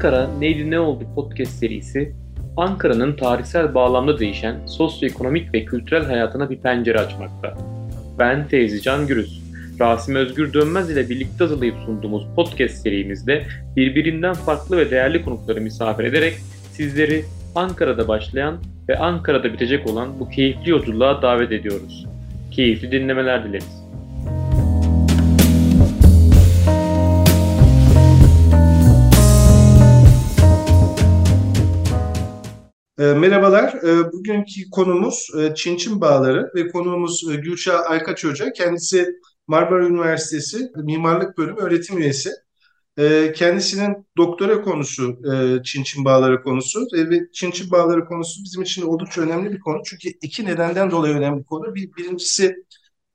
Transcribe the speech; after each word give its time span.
Ankara 0.00 0.30
Neydi 0.38 0.70
Ne 0.70 0.80
Oldu 0.80 1.04
podcast 1.14 1.52
serisi, 1.52 2.12
Ankara'nın 2.56 3.16
tarihsel 3.16 3.74
bağlamda 3.74 4.18
değişen 4.18 4.66
sosyoekonomik 4.66 5.54
ve 5.54 5.64
kültürel 5.64 6.04
hayatına 6.04 6.50
bir 6.50 6.58
pencere 6.58 6.98
açmakta. 6.98 7.58
Ben 8.18 8.48
Teyzi 8.48 8.82
Can 8.82 9.06
Gürüz. 9.06 9.42
Rasim 9.80 10.14
Özgür 10.14 10.52
Dönmez 10.52 10.90
ile 10.90 11.08
birlikte 11.08 11.44
hazırlayıp 11.44 11.74
sunduğumuz 11.86 12.26
podcast 12.36 12.74
serimizde 12.74 13.46
birbirinden 13.76 14.34
farklı 14.34 14.76
ve 14.76 14.90
değerli 14.90 15.24
konukları 15.24 15.60
misafir 15.60 16.04
ederek 16.04 16.34
sizleri 16.72 17.24
Ankara'da 17.54 18.08
başlayan 18.08 18.56
ve 18.88 18.98
Ankara'da 18.98 19.52
bitecek 19.52 19.86
olan 19.86 20.20
bu 20.20 20.30
keyifli 20.30 20.70
yolculuğa 20.70 21.22
davet 21.22 21.52
ediyoruz. 21.52 22.06
Keyifli 22.50 22.92
dinlemeler 22.92 23.44
dileriz. 23.44 23.89
E, 33.00 33.04
merhabalar, 33.04 33.74
e, 33.74 34.12
bugünkü 34.12 34.70
konumuz 34.70 35.28
e, 35.38 35.54
Çinçin 35.54 36.00
Bağları 36.00 36.50
ve 36.54 36.68
konuğumuz 36.68 37.24
e, 37.30 37.36
Gülşah 37.36 37.90
Aykaç 37.90 38.24
Hoca. 38.24 38.52
Kendisi 38.52 39.06
Marmara 39.46 39.86
Üniversitesi 39.86 40.70
Mimarlık 40.76 41.38
Bölümü 41.38 41.60
öğretim 41.60 41.98
üyesi. 41.98 42.30
Kendisinin 43.34 44.06
doktora 44.16 44.62
konusu 44.62 45.18
e, 45.32 45.62
Çinçin 45.62 46.04
Bağları 46.04 46.42
konusu 46.42 46.86
e, 46.94 47.10
ve 47.10 47.20
Çinçin 47.32 47.70
Bağları 47.70 48.04
konusu 48.04 48.44
bizim 48.44 48.62
için 48.62 48.82
oldukça 48.82 49.22
önemli 49.22 49.52
bir 49.52 49.60
konu. 49.60 49.82
Çünkü 49.84 50.08
iki 50.22 50.44
nedenden 50.44 50.90
dolayı 50.90 51.14
önemli 51.14 51.38
bir 51.38 51.44
konu. 51.44 51.74
Bir, 51.74 51.90
birincisi 51.96 52.56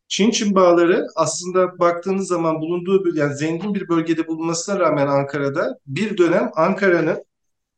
Çinçin 0.08 0.56
Bağları 0.56 1.06
aslında 1.16 1.80
baktığınız 1.80 2.28
zaman 2.28 2.62
bulunduğu 2.62 3.18
yani 3.18 3.36
zengin 3.36 3.76
bir 3.76 3.90
bölgede 3.90 4.28
bulunmasına 4.28 4.80
rağmen 4.80 5.08
Ankara'da 5.08 5.80
bir 5.88 6.18
dönem 6.18 6.52
Ankara'nın 6.56 7.26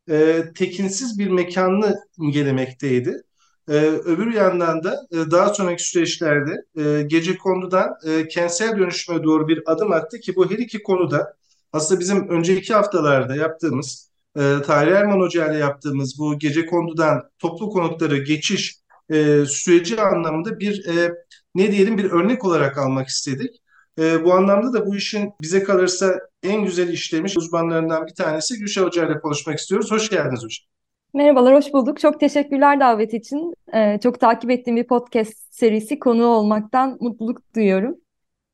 e, 0.09 0.45
tekinsiz 0.55 1.19
bir 1.19 1.27
mekanını 1.27 1.95
imgelemekteydi. 2.19 3.21
E, 3.69 3.73
öbür 3.81 4.33
yandan 4.33 4.83
da 4.83 5.07
e, 5.11 5.31
daha 5.31 5.53
sonraki 5.53 5.89
süreçlerde 5.89 6.63
e, 6.77 7.01
gece 7.07 7.37
konudan 7.37 7.95
e, 8.05 8.27
kentsel 8.27 8.77
dönüşüme 8.77 9.23
doğru 9.23 9.47
bir 9.47 9.63
adım 9.65 9.91
attı 9.91 10.19
ki 10.19 10.35
bu 10.35 10.51
her 10.51 10.57
iki 10.57 10.83
konuda 10.83 11.33
aslında 11.73 11.99
bizim 11.99 12.29
önceki 12.29 12.73
haftalarda 12.73 13.35
yaptığımız 13.35 14.11
e, 14.37 14.61
Tarih 14.65 14.91
Erman 14.95 15.19
Hoca 15.19 15.51
ile 15.51 15.57
yaptığımız 15.57 16.19
bu 16.19 16.39
gece 16.39 16.65
konudan 16.65 17.23
toplu 17.39 17.69
konutları 17.69 18.17
geçiş 18.17 18.75
e, 19.09 19.45
süreci 19.45 20.01
anlamında 20.01 20.59
bir 20.59 20.85
e, 20.85 21.13
ne 21.55 21.71
diyelim 21.71 21.97
bir 21.97 22.11
örnek 22.11 22.45
olarak 22.45 22.77
almak 22.77 23.07
istedik. 23.07 23.61
E, 23.99 24.23
bu 24.23 24.33
anlamda 24.33 24.73
da 24.73 24.85
bu 24.85 24.95
işin 24.95 25.33
bize 25.41 25.63
kalırsa 25.63 26.19
en 26.43 26.63
güzel 26.65 26.89
işlemiş 26.89 27.37
uzmanlarından 27.37 28.07
bir 28.07 28.13
tanesi 28.13 28.59
Gülşah 28.59 28.83
Hoca 28.83 29.05
ile 29.05 29.19
konuşmak 29.19 29.59
istiyoruz. 29.59 29.91
Hoş 29.91 30.09
geldiniz 30.09 30.43
hocam. 30.43 30.67
Merhabalar, 31.13 31.55
hoş 31.55 31.73
bulduk. 31.73 31.99
Çok 31.99 32.19
teşekkürler 32.19 32.79
davet 32.79 33.13
için. 33.13 33.53
Ee, 33.73 33.99
çok 34.03 34.19
takip 34.19 34.51
ettiğim 34.51 34.77
bir 34.77 34.87
podcast 34.87 35.33
serisi 35.51 35.99
konu 35.99 36.25
olmaktan 36.25 36.97
mutluluk 36.99 37.55
duyuyorum. 37.55 37.95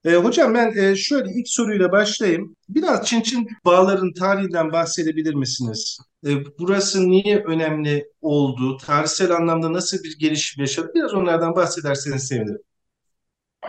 E, 0.06 0.16
hocam 0.16 0.54
ben 0.54 0.78
e, 0.78 0.96
şöyle 0.96 1.32
ilk 1.32 1.50
soruyla 1.50 1.92
başlayayım. 1.92 2.56
Biraz 2.70 3.06
Çin 3.06 3.22
Çin 3.22 3.48
bağların 3.66 4.14
tarihinden 4.20 4.72
bahsedebilir 4.72 5.34
misiniz? 5.34 5.98
E, 6.28 6.30
burası 6.60 7.10
niye 7.10 7.44
önemli 7.44 8.06
oldu? 8.22 8.78
Tarihsel 8.78 9.32
anlamda 9.32 9.74
nasıl 9.74 9.98
bir 10.04 10.20
gelişim 10.20 10.62
yaşadı? 10.62 10.92
Biraz 10.96 11.14
onlardan 11.14 11.56
bahsederseniz 11.56 12.28
sevinirim. 12.28 12.62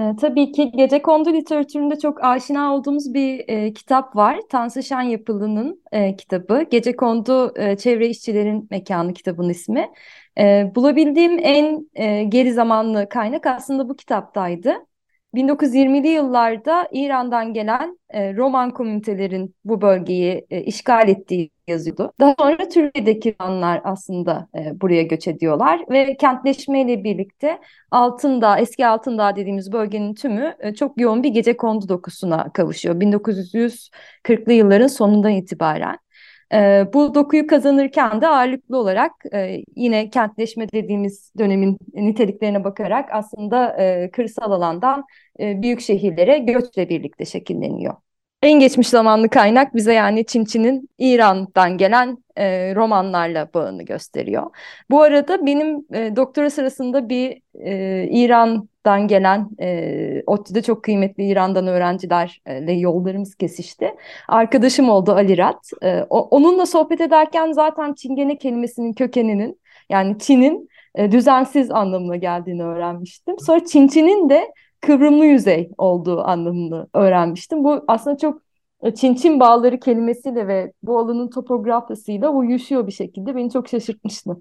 E, 0.00 0.16
tabii 0.20 0.52
ki 0.52 0.70
Gecekondu 0.76 1.32
literatüründe 1.32 1.98
çok 1.98 2.24
aşina 2.24 2.74
olduğumuz 2.74 3.14
bir 3.14 3.44
e, 3.48 3.72
kitap 3.72 4.16
var. 4.16 4.40
Tansu 4.50 4.82
Şen 4.82 5.00
Yapılı'nın 5.02 5.82
e, 5.92 6.16
kitabı. 6.16 6.62
Gecekondu 6.70 7.52
e, 7.58 7.76
Çevre 7.76 8.08
İşçilerin 8.08 8.68
Mekanı 8.70 9.12
kitabın 9.14 9.48
ismi. 9.48 9.90
E, 10.38 10.72
bulabildiğim 10.74 11.38
en 11.38 11.88
e, 11.94 12.24
geri 12.24 12.52
zamanlı 12.52 13.08
kaynak 13.08 13.46
aslında 13.46 13.88
bu 13.88 13.96
kitaptaydı. 13.96 14.74
1920'li 15.34 16.08
yıllarda 16.08 16.88
İran'dan 16.92 17.54
gelen 17.54 17.98
e, 18.10 18.36
Roman 18.36 18.70
komünitelerin 18.70 19.54
bu 19.64 19.80
bölgeyi 19.80 20.46
e, 20.50 20.62
işgal 20.62 21.08
ettiği 21.08 21.50
yazıyordu. 21.68 22.12
Daha 22.20 22.34
sonra 22.38 22.68
Türkiye'deki 22.68 23.34
İranlar 23.40 23.80
aslında 23.84 24.48
e, 24.58 24.80
buraya 24.80 25.02
göç 25.02 25.28
ediyorlar 25.28 25.80
ve 25.90 26.16
kentleşmeyle 26.16 27.04
birlikte 27.04 27.60
Altındağ, 27.90 28.58
eski 28.58 28.86
Altındağ 28.86 29.36
dediğimiz 29.36 29.72
bölgenin 29.72 30.14
tümü 30.14 30.56
e, 30.60 30.74
çok 30.74 31.00
yoğun 31.00 31.22
bir 31.22 31.28
gece 31.28 31.56
kondu 31.56 31.88
dokusuna 31.88 32.52
kavuşuyor 32.52 33.00
1940'lı 33.00 34.52
yılların 34.52 34.86
sonundan 34.86 35.32
itibaren. 35.32 36.03
E, 36.54 36.86
bu 36.94 37.14
dokuyu 37.14 37.46
kazanırken 37.46 38.20
de 38.20 38.28
ağırlıklı 38.28 38.78
olarak 38.78 39.12
e, 39.34 39.62
yine 39.76 40.10
kentleşme 40.10 40.68
dediğimiz 40.72 41.32
dönemin 41.38 41.78
niteliklerine 41.94 42.64
bakarak 42.64 43.08
aslında 43.12 43.76
e, 43.82 44.10
kırsal 44.10 44.52
alandan 44.52 45.04
e, 45.40 45.62
büyük 45.62 45.80
şehirlere 45.80 46.38
göçle 46.38 46.88
birlikte 46.88 47.24
şekilleniyor. 47.24 47.94
En 48.44 48.60
geçmiş 48.60 48.88
zamanlı 48.88 49.28
kaynak 49.28 49.74
bize 49.74 49.92
yani 49.92 50.26
Çinçin'in 50.26 50.88
İran'dan 50.98 51.78
gelen 51.78 52.18
e, 52.36 52.74
romanlarla 52.74 53.48
bağını 53.54 53.82
gösteriyor. 53.82 54.50
Bu 54.90 55.02
arada 55.02 55.46
benim 55.46 55.84
e, 55.94 56.16
doktora 56.16 56.50
sırasında 56.50 57.08
bir 57.08 57.40
e, 57.54 58.06
İran'dan 58.10 59.08
gelen, 59.08 59.48
e, 59.60 60.22
ODTÜ'de 60.26 60.62
çok 60.62 60.84
kıymetli 60.84 61.24
İran'dan 61.24 61.66
öğrencilerle 61.66 62.72
yollarımız 62.72 63.34
kesişti. 63.34 63.94
Arkadaşım 64.28 64.90
oldu 64.90 65.12
Ali 65.12 65.38
Rat. 65.38 65.70
E, 65.82 66.02
o, 66.10 66.20
onunla 66.20 66.66
sohbet 66.66 67.00
ederken 67.00 67.52
zaten 67.52 67.94
Çingene 67.94 68.38
kelimesinin 68.38 68.92
kökeninin 68.92 69.60
yani 69.90 70.18
Çin'in 70.18 70.68
e, 70.94 71.12
düzensiz 71.12 71.70
anlamına 71.70 72.16
geldiğini 72.16 72.62
öğrenmiştim. 72.64 73.38
Sonra 73.38 73.64
Çinçin'in 73.64 74.28
de 74.28 74.52
kıvrımlı 74.86 75.26
yüzey 75.26 75.70
olduğu 75.78 76.20
anlamını 76.20 76.88
öğrenmiştim. 76.94 77.64
Bu 77.64 77.84
aslında 77.88 78.18
çok 78.18 78.42
e, 78.82 78.94
Çin 78.94 79.14
Çin 79.14 79.40
bağları 79.40 79.80
kelimesiyle 79.80 80.48
ve 80.48 80.72
bu 80.82 80.98
alanın 80.98 81.30
topografyasıyla 81.30 82.28
uyuşuyor 82.30 82.86
bir 82.86 82.92
şekilde. 82.92 83.36
Beni 83.36 83.50
çok 83.50 83.68
şaşırtmıştı. 83.68 84.36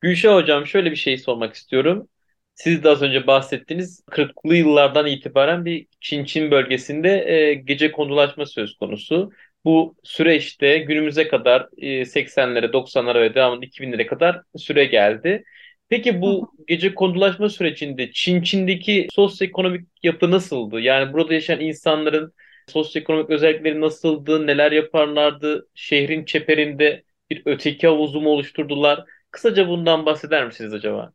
Gülşah 0.00 0.34
Hocam 0.34 0.66
şöyle 0.66 0.90
bir 0.90 0.96
şey 0.96 1.18
sormak 1.18 1.54
istiyorum. 1.54 2.08
Siz 2.54 2.84
de 2.84 2.88
az 2.88 3.02
önce 3.02 3.26
bahsettiğiniz 3.26 4.02
40'lı 4.10 4.56
yıllardan 4.56 5.06
itibaren 5.06 5.64
bir 5.64 5.86
Çin 6.00 6.24
Çin 6.24 6.50
bölgesinde 6.50 7.08
e, 7.32 7.54
gece 7.54 7.92
kondulaşma 7.92 8.46
söz 8.46 8.76
konusu. 8.76 9.30
Bu 9.64 9.96
süreçte 10.02 10.78
günümüze 10.78 11.28
kadar 11.28 11.68
e, 11.78 12.04
80'lere, 12.04 12.72
90'lara 12.72 13.20
ve 13.20 13.34
devamlı 13.34 13.64
2000'lere 13.64 14.06
kadar 14.06 14.42
süre 14.56 14.84
geldi. 14.84 15.44
Peki 15.90 16.22
bu 16.22 16.52
gece 16.68 16.94
kondulaşma 16.94 17.48
sürecinde 17.48 18.12
Çin 18.12 18.42
Çin'deki 18.42 19.08
sosyoekonomik 19.10 19.88
yapı 20.02 20.30
nasıldı? 20.30 20.80
Yani 20.80 21.12
burada 21.12 21.34
yaşayan 21.34 21.60
insanların 21.60 22.32
sosyoekonomik 22.68 23.30
özellikleri 23.30 23.80
nasıldı, 23.80 24.46
neler 24.46 24.72
yaparlardı, 24.72 25.68
şehrin 25.74 26.24
çeperinde 26.24 27.02
bir 27.30 27.42
öteki 27.46 27.86
havuzu 27.86 28.20
mu 28.20 28.30
oluşturdular? 28.30 29.04
Kısaca 29.30 29.68
bundan 29.68 30.06
bahseder 30.06 30.46
misiniz 30.46 30.74
acaba? 30.74 31.12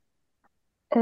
Ee, 0.96 1.00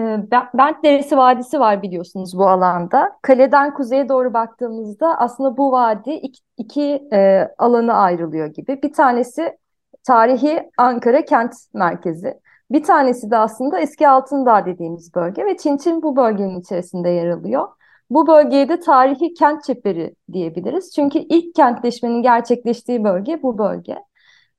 Bent 0.54 0.84
Deresi 0.84 1.18
Vadisi 1.18 1.60
var 1.60 1.82
biliyorsunuz 1.82 2.38
bu 2.38 2.48
alanda. 2.48 3.12
Kaleden 3.22 3.74
kuzeye 3.74 4.10
doğru 4.10 4.34
baktığımızda 4.34 5.20
aslında 5.20 5.58
bu 5.58 5.72
vadi 5.72 6.12
iki, 6.12 6.40
iki 6.58 7.04
e, 7.14 7.48
alanı 7.58 7.94
ayrılıyor 7.94 8.48
gibi. 8.48 8.82
Bir 8.84 8.94
tanesi 8.94 9.58
tarihi 10.04 10.70
Ankara 10.78 11.26
kent 11.26 11.54
merkezi. 11.74 12.43
Bir 12.74 12.84
tanesi 12.84 13.32
de 13.32 13.38
aslında 13.38 13.80
eski 13.80 14.08
Altındağ 14.08 14.66
dediğimiz 14.66 15.16
bölge 15.16 15.46
ve 15.46 15.58
Çinçin 15.58 16.02
bu 16.02 16.16
bölgenin 16.16 16.60
içerisinde 16.60 17.10
yer 17.10 17.30
alıyor. 17.30 17.68
Bu 18.10 18.28
bölgeye 18.28 18.70
de 18.70 18.80
tarihi 18.80 19.34
kent 19.34 19.64
çeperi 19.64 20.16
diyebiliriz. 20.32 20.92
Çünkü 20.96 21.20
ilk 21.20 21.56
kentleşmenin 21.56 22.22
gerçekleştiği 22.22 23.04
bölge 23.04 23.44
bu 23.44 23.58
bölge. 23.58 23.96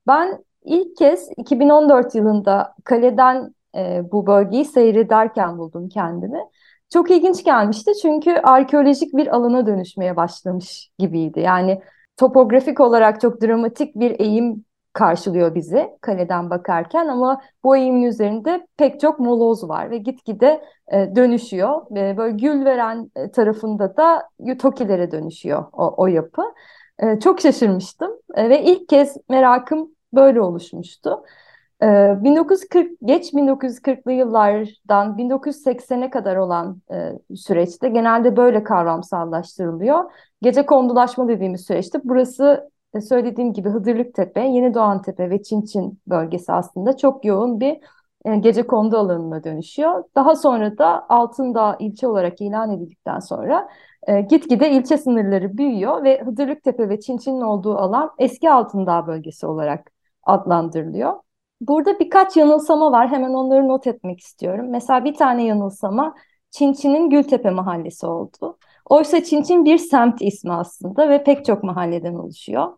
Ben 0.07 0.45
ilk 0.65 0.97
kez 0.97 1.29
2014 1.37 2.15
yılında 2.15 2.75
kaleden 2.85 3.55
e, 3.77 4.03
bu 4.13 4.27
bölgeyi 4.27 4.65
seyrederken 4.65 5.59
buldum 5.59 5.89
kendimi. 5.89 6.39
Çok 6.93 7.11
ilginç 7.11 7.45
gelmişti 7.45 7.93
çünkü 8.03 8.31
arkeolojik 8.31 9.17
bir 9.17 9.37
alana 9.37 9.67
dönüşmeye 9.67 10.17
başlamış 10.17 10.91
gibiydi. 10.99 11.41
Yani 11.41 11.83
topografik 12.17 12.81
olarak 12.81 13.21
çok 13.21 13.43
dramatik 13.43 13.95
bir 13.95 14.21
eğim 14.21 14.65
karşılıyor 14.95 15.55
bizi 15.55 15.91
kaleden 16.01 16.51
bakarken 16.51 17.09
ama 17.09 17.41
bu 17.65 17.77
eğimin 17.77 18.03
üzerinde 18.03 18.67
pek 18.77 19.01
çok 19.01 19.19
moloz 19.19 19.69
var 19.69 19.91
ve 19.91 19.99
gitgide 19.99 20.65
e, 20.93 21.17
dönüşüyor. 21.17 21.97
E, 21.97 22.17
böyle 22.17 22.37
gül 22.37 22.65
veren 22.65 23.11
e, 23.17 23.31
tarafında 23.31 23.97
da 23.97 24.29
Tokilere 24.59 25.11
dönüşüyor 25.11 25.65
o, 25.73 25.95
o 25.97 26.07
yapı. 26.07 26.43
E, 26.99 27.21
çok 27.21 27.41
şaşırmıştım 27.41 28.13
e, 28.35 28.49
ve 28.49 28.63
ilk 28.63 28.89
kez 28.89 29.17
merakım 29.29 29.91
böyle 30.13 30.41
oluşmuştu. 30.41 31.25
1940 31.83 32.87
e, 32.87 32.97
geç 33.05 33.33
1940'lı 33.33 34.13
yıllardan 34.13 35.19
1980'e 35.19 36.11
kadar 36.11 36.37
olan 36.37 36.83
e, 36.93 37.13
süreçte 37.37 37.89
genelde 37.89 38.37
böyle 38.37 38.65
kavramsallaştırılıyor. 38.65 40.05
Gece 40.43 40.67
kondulaşma 40.67 41.29
dediğimiz 41.29 41.67
süreçte 41.67 42.01
burası 42.05 42.71
söylediğim 43.01 43.53
gibi 43.53 43.69
Hıdırlıktepe, 43.69 44.41
Yeni 44.41 44.75
Doğantepe 44.75 45.31
ve 45.31 45.43
Çinçin 45.43 46.01
bölgesi 46.07 46.53
aslında 46.53 46.97
çok 46.97 47.25
yoğun 47.25 47.61
bir 47.61 47.81
e, 48.25 48.37
gece 48.37 48.67
kondu 48.67 48.97
alanına 48.99 49.45
dönüşüyor. 49.45 50.05
Daha 50.15 50.37
sonra 50.37 50.79
da 50.79 51.07
Altındağ 51.09 51.77
ilçe 51.79 52.09
olarak 52.09 52.41
ilan 52.41 52.71
edildikten 52.71 53.19
sonra 53.19 53.69
e, 54.07 54.21
gitgide 54.21 54.71
ilçe 54.71 54.99
sınırları 54.99 55.59
büyüyor 55.59 56.05
ve 56.05 56.23
Hıdırlıktepe 56.25 56.89
ve 56.89 57.01
Çinçin'in 57.01 57.41
olduğu 57.41 57.77
alan 57.79 58.11
eski 58.19 58.51
Altındağ 58.51 59.07
bölgesi 59.07 59.47
olarak 59.47 59.91
adlandırılıyor. 60.23 61.13
Burada 61.61 61.99
birkaç 62.01 62.37
yanılsama 62.37 62.93
var. 62.93 63.09
Hemen 63.09 63.35
onları 63.35 63.69
not 63.69 63.87
etmek 63.87 64.21
istiyorum. 64.21 64.67
Mesela 64.71 65.05
bir 65.05 65.15
tane 65.15 65.45
yanılsama 65.45 66.15
Çinçin'in 66.51 67.11
Gültepe 67.11 67.51
Mahallesi 67.51 68.07
oldu. 68.07 68.59
Oysa 68.87 69.25
Çinçin 69.25 69.65
bir 69.65 69.79
semt 69.79 70.23
ismi 70.23 70.53
aslında 70.53 71.09
ve 71.09 71.25
pek 71.25 71.45
çok 71.45 71.63
mahalleden 71.65 72.15
oluşuyor. 72.15 72.73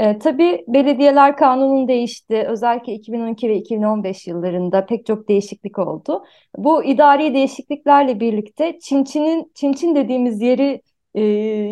E, 0.00 0.18
tabii 0.18 0.64
belediyeler 0.68 1.36
kanunun 1.36 1.88
değişti. 1.88 2.44
Özellikle 2.48 2.92
2012 2.92 3.48
ve 3.48 3.56
2015 3.56 4.26
yıllarında 4.26 4.86
pek 4.86 5.06
çok 5.06 5.28
değişiklik 5.28 5.78
oldu. 5.78 6.24
Bu 6.56 6.84
idari 6.84 7.34
değişikliklerle 7.34 8.20
birlikte 8.20 8.78
Çinçin'in 8.78 9.52
Çinçin 9.54 9.94
dediğimiz 9.94 10.42
yeri 10.42 10.82
e, 11.14 11.20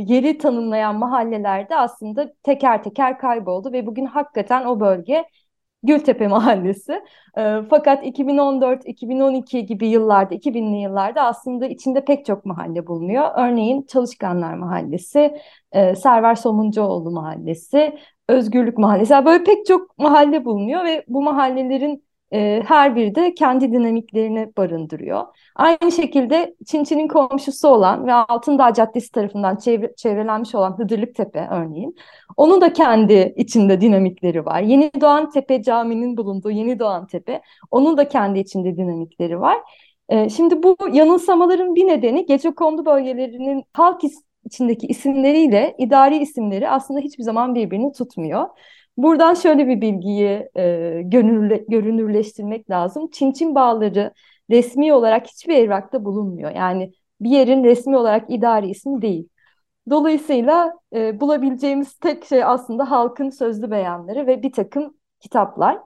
yeri 0.09 0.39
tanımlayan 0.39 0.99
mahallelerde 0.99 1.77
aslında 1.77 2.33
teker 2.43 2.83
teker 2.83 3.19
kayboldu 3.19 3.73
ve 3.73 3.87
bugün 3.87 4.07
hakikaten 4.07 4.65
o 4.65 4.81
bölge 4.81 5.25
Gültepe 5.83 6.29
Mahallesi. 6.29 6.93
E, 7.39 7.57
fakat 7.71 8.05
2014-2012 8.07 9.61
gibi 9.61 9.89
yıllarda, 9.89 10.35
2000'li 10.35 10.77
yıllarda 10.81 11.23
aslında 11.23 11.67
içinde 11.67 12.05
pek 12.05 12.27
çok 12.27 12.45
mahalle 12.45 12.87
bulunuyor. 12.87 13.29
Örneğin 13.37 13.83
Çalışkanlar 13.83 14.55
Mahallesi, 14.55 15.41
e, 15.73 15.95
Server 15.95 16.35
Somuncuoğlu 16.35 17.11
Mahallesi, 17.11 17.99
Özgürlük 18.29 18.79
Mahallesi. 18.79 19.15
Böyle 19.25 19.45
pek 19.45 19.67
çok 19.67 19.99
mahalle 19.99 20.45
bulunuyor 20.45 20.85
ve 20.85 21.05
bu 21.09 21.23
mahallelerin 21.23 22.09
e, 22.33 22.63
her 22.67 22.97
biri 22.97 23.15
de 23.15 23.35
kendi 23.35 23.73
dinamiklerini 23.73 24.53
barındırıyor. 24.57 25.25
Aynı 25.57 25.93
şekilde 25.93 26.55
Çinçin'in 26.67 27.09
komşusu 27.09 27.69
olan 27.69 28.07
ve 28.07 28.13
Altındağ 28.15 28.75
Caddesi 28.75 29.13
tarafından 29.13 29.57
çevre, 29.57 29.95
çevrelenmiş 29.97 30.55
olan 30.55 30.79
Hıdırlıktepe 30.79 31.49
örneğin. 31.51 31.97
Onun 32.37 32.61
da 32.61 32.73
kendi 32.73 33.35
içinde 33.37 33.81
dinamikleri 33.81 34.47
var. 34.47 34.61
Yeni 34.61 34.91
Doğan 35.01 35.31
Tepe 35.31 35.63
Camii'nin 35.63 36.17
bulunduğu 36.17 36.51
Yeni 36.51 36.79
Doğan 36.79 37.07
Tepe, 37.07 37.43
onun 37.71 37.97
da 37.97 38.09
kendi 38.09 38.39
içinde 38.39 38.77
dinamikleri 38.77 39.41
var. 39.41 39.57
E, 40.09 40.29
şimdi 40.29 40.63
bu 40.63 40.77
yanılsamaların 40.93 41.75
bir 41.75 41.87
nedeni 41.87 42.27
gecekondu 42.27 42.87
bölgelerinin 42.87 43.65
halk 43.73 44.05
içindeki 44.45 44.87
isimleriyle 44.87 45.75
idari 45.79 46.17
isimleri 46.19 46.71
aslında 46.71 47.01
hiçbir 47.01 47.23
zaman 47.23 47.55
birbirini 47.55 47.93
tutmuyor. 47.93 48.49
Buradan 48.97 49.35
şöyle 49.35 49.69
bir 49.69 49.81
bilgiyi 49.81 50.49
e, 50.57 51.03
gönürle, 51.05 51.65
görünürleştirmek 51.69 52.71
lazım. 52.71 53.11
Çinçin 53.13 53.55
bağları 53.55 54.13
resmi 54.51 54.93
olarak 54.93 55.27
hiçbir 55.27 55.57
evrakta 55.57 56.05
bulunmuyor. 56.05 56.51
Yani 56.51 56.93
bir 57.21 57.31
yerin 57.31 57.65
resmi 57.65 57.97
olarak 57.97 58.31
idari 58.31 58.71
ismi 58.71 59.03
değil. 59.03 59.29
Dolayısıyla 59.91 60.75
e, 60.95 61.21
bulabileceğimiz 61.21 61.95
tek 61.95 62.25
şey 62.25 62.45
aslında 62.45 62.91
halkın 62.91 63.31
sözlü 63.31 63.71
beyanları 63.71 64.27
ve 64.27 64.43
bir 64.43 64.53
takım 64.53 64.95
kitaplar. 65.21 65.79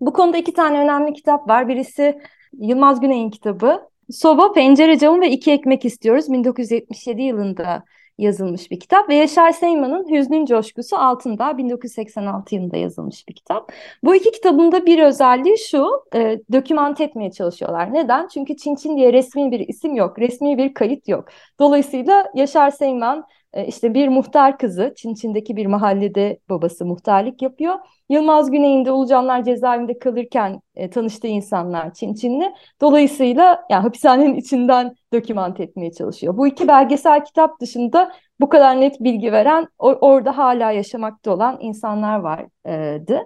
Bu 0.00 0.12
konuda 0.12 0.36
iki 0.36 0.52
tane 0.54 0.80
önemli 0.80 1.12
kitap 1.12 1.48
var. 1.48 1.68
Birisi 1.68 2.20
Yılmaz 2.52 3.00
Güney'in 3.00 3.30
kitabı. 3.30 3.88
Soba, 4.10 4.52
Pencere 4.52 4.98
Camı 4.98 5.20
ve 5.20 5.30
İki 5.30 5.52
Ekmek 5.52 5.84
İstiyoruz. 5.84 6.32
1977 6.32 7.22
yılında 7.22 7.84
yazılmış 8.18 8.70
bir 8.70 8.80
kitap 8.80 9.08
ve 9.08 9.14
Yaşar 9.14 9.50
Seyman'ın 9.52 10.10
Hüznün 10.10 10.46
Coşkusu 10.46 10.96
Altında 10.96 11.58
1986 11.58 12.54
yılında 12.54 12.76
yazılmış 12.76 13.28
bir 13.28 13.34
kitap. 13.34 13.72
Bu 14.04 14.14
iki 14.14 14.30
kitabın 14.30 14.72
da 14.72 14.86
bir 14.86 14.98
özelliği 14.98 15.58
şu, 15.58 15.86
e, 16.14 16.38
dokümant 16.52 17.00
etmeye 17.00 17.30
çalışıyorlar. 17.30 17.94
Neden? 17.94 18.28
Çünkü 18.28 18.56
Çin 18.56 18.74
Çin 18.74 18.96
diye 18.96 19.12
resmi 19.12 19.50
bir 19.50 19.60
isim 19.60 19.94
yok, 19.94 20.18
resmi 20.18 20.58
bir 20.58 20.74
kayıt 20.74 21.08
yok. 21.08 21.28
Dolayısıyla 21.60 22.26
Yaşar 22.34 22.70
Seyman 22.70 23.24
e, 23.52 23.66
işte 23.66 23.94
bir 23.94 24.08
muhtar 24.08 24.58
kızı 24.58 24.94
Çin 24.96 25.14
Çin'deki 25.14 25.56
bir 25.56 25.66
mahallede 25.66 26.38
babası 26.48 26.86
muhtarlık 26.86 27.42
yapıyor. 27.42 27.74
Yılmaz 28.08 28.50
Güney'in 28.50 28.84
de 28.84 28.92
Ulucanlar 28.92 29.44
cezaevinde 29.44 29.98
kalırken 29.98 30.60
e, 30.74 30.90
tanıştığı 30.90 31.26
insanlar 31.26 31.94
Çin 31.94 32.14
Çinli. 32.14 32.52
Dolayısıyla 32.80 33.64
yani 33.70 33.82
hapishanenin 33.82 34.34
içinden 34.34 34.94
dokümant 35.12 35.60
etmeye 35.60 35.92
çalışıyor. 35.92 36.36
Bu 36.36 36.46
iki 36.46 36.68
belgesel 36.68 37.24
kitap 37.24 37.60
dışında 37.60 38.12
bu 38.40 38.48
kadar 38.48 38.80
net 38.80 39.00
bilgi 39.00 39.32
veren 39.32 39.68
orada 39.78 40.38
hala 40.38 40.70
yaşamakta 40.70 41.30
olan 41.30 41.58
insanlar 41.60 42.18
vardı. 42.18 43.20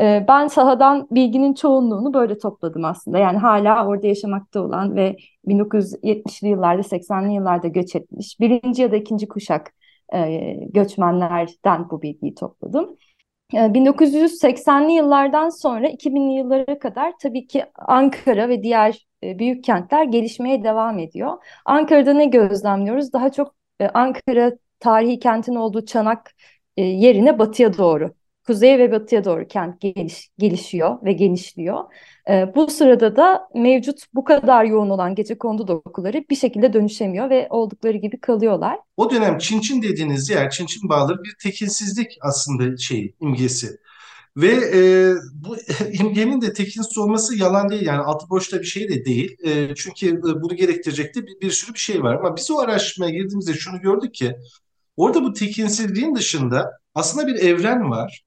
E, 0.00 0.24
ben 0.28 0.46
sahadan 0.46 1.08
bilginin 1.10 1.54
çoğunluğunu 1.54 2.14
böyle 2.14 2.38
topladım 2.38 2.84
aslında. 2.84 3.18
Yani 3.18 3.38
hala 3.38 3.86
orada 3.86 4.06
yaşamakta 4.06 4.60
olan 4.62 4.96
ve 4.96 5.16
1970'li 5.46 6.48
yıllarda 6.48 6.82
80'li 6.82 7.34
yıllarda 7.34 7.68
göç 7.68 7.96
etmiş 7.96 8.40
birinci 8.40 8.82
ya 8.82 8.92
da 8.92 8.96
ikinci 8.96 9.28
kuşak 9.28 9.72
e, 10.14 10.54
göçmenlerden 10.74 11.90
bu 11.90 12.02
bilgiyi 12.02 12.34
topladım. 12.34 12.96
1980'li 13.52 14.92
yıllardan 14.92 15.48
sonra 15.48 15.88
2000'li 15.88 16.32
yıllara 16.34 16.78
kadar 16.78 17.12
tabii 17.22 17.46
ki 17.46 17.64
Ankara 17.74 18.48
ve 18.48 18.62
diğer 18.62 19.06
büyük 19.22 19.64
kentler 19.64 20.04
gelişmeye 20.04 20.64
devam 20.64 20.98
ediyor. 20.98 21.44
Ankara'da 21.64 22.12
ne 22.14 22.26
gözlemliyoruz? 22.26 23.12
Daha 23.12 23.32
çok 23.32 23.54
e, 23.80 23.88
Ankara 23.88 24.52
tarihi 24.80 25.18
kentin 25.18 25.54
olduğu 25.54 25.84
Çanak 25.86 26.30
e, 26.76 26.82
yerine 26.82 27.38
batıya 27.38 27.78
doğru, 27.78 28.14
kuzeye 28.46 28.78
ve 28.78 28.92
batıya 28.92 29.24
doğru 29.24 29.48
kent 29.48 29.80
geliş, 29.80 30.30
gelişiyor 30.38 31.04
ve 31.04 31.12
genişliyor. 31.12 31.84
E, 32.30 32.54
bu 32.54 32.66
sırada 32.70 33.16
da 33.16 33.48
mevcut 33.54 34.00
bu 34.14 34.24
kadar 34.24 34.64
yoğun 34.64 34.90
olan 34.90 35.14
gece 35.14 35.38
kondu 35.38 35.68
dokuları 35.68 36.24
bir 36.30 36.36
şekilde 36.36 36.72
dönüşemiyor 36.72 37.30
ve 37.30 37.46
oldukları 37.50 37.96
gibi 37.96 38.20
kalıyorlar. 38.20 38.78
O 38.96 39.10
dönem 39.10 39.38
Çinçin 39.38 39.82
dediğiniz 39.82 40.30
yer, 40.30 40.50
Çinçin 40.50 40.88
bağları 40.88 41.24
bir 41.24 41.34
tekinsizlik 41.42 42.18
aslında 42.20 42.76
şeyi, 42.76 43.14
imgesi. 43.20 43.78
Ve 44.36 44.52
e, 44.74 45.14
bu 45.34 45.56
imgenin 45.92 46.40
de 46.40 46.52
tekinsiz 46.52 46.98
olması 46.98 47.38
yalan 47.38 47.68
değil 47.68 47.82
yani 47.82 48.00
altı 48.00 48.30
boşta 48.30 48.60
bir 48.60 48.64
şey 48.66 48.88
de 48.88 49.04
değil. 49.04 49.36
E, 49.44 49.74
çünkü 49.74 50.08
e, 50.08 50.22
bunu 50.22 50.56
gerektirecek 50.56 51.14
de 51.14 51.26
bir, 51.26 51.40
bir 51.40 51.50
sürü 51.50 51.74
bir 51.74 51.78
şey 51.78 52.02
var. 52.02 52.14
Ama 52.14 52.36
biz 52.36 52.50
o 52.50 52.58
araştırmaya 52.58 53.12
girdiğimizde 53.12 53.54
şunu 53.54 53.80
gördük 53.80 54.14
ki 54.14 54.36
orada 54.96 55.22
bu 55.22 55.32
tekinsizliğin 55.32 56.14
dışında 56.14 56.70
aslında 56.94 57.26
bir 57.26 57.34
evren 57.34 57.90
var. 57.90 58.24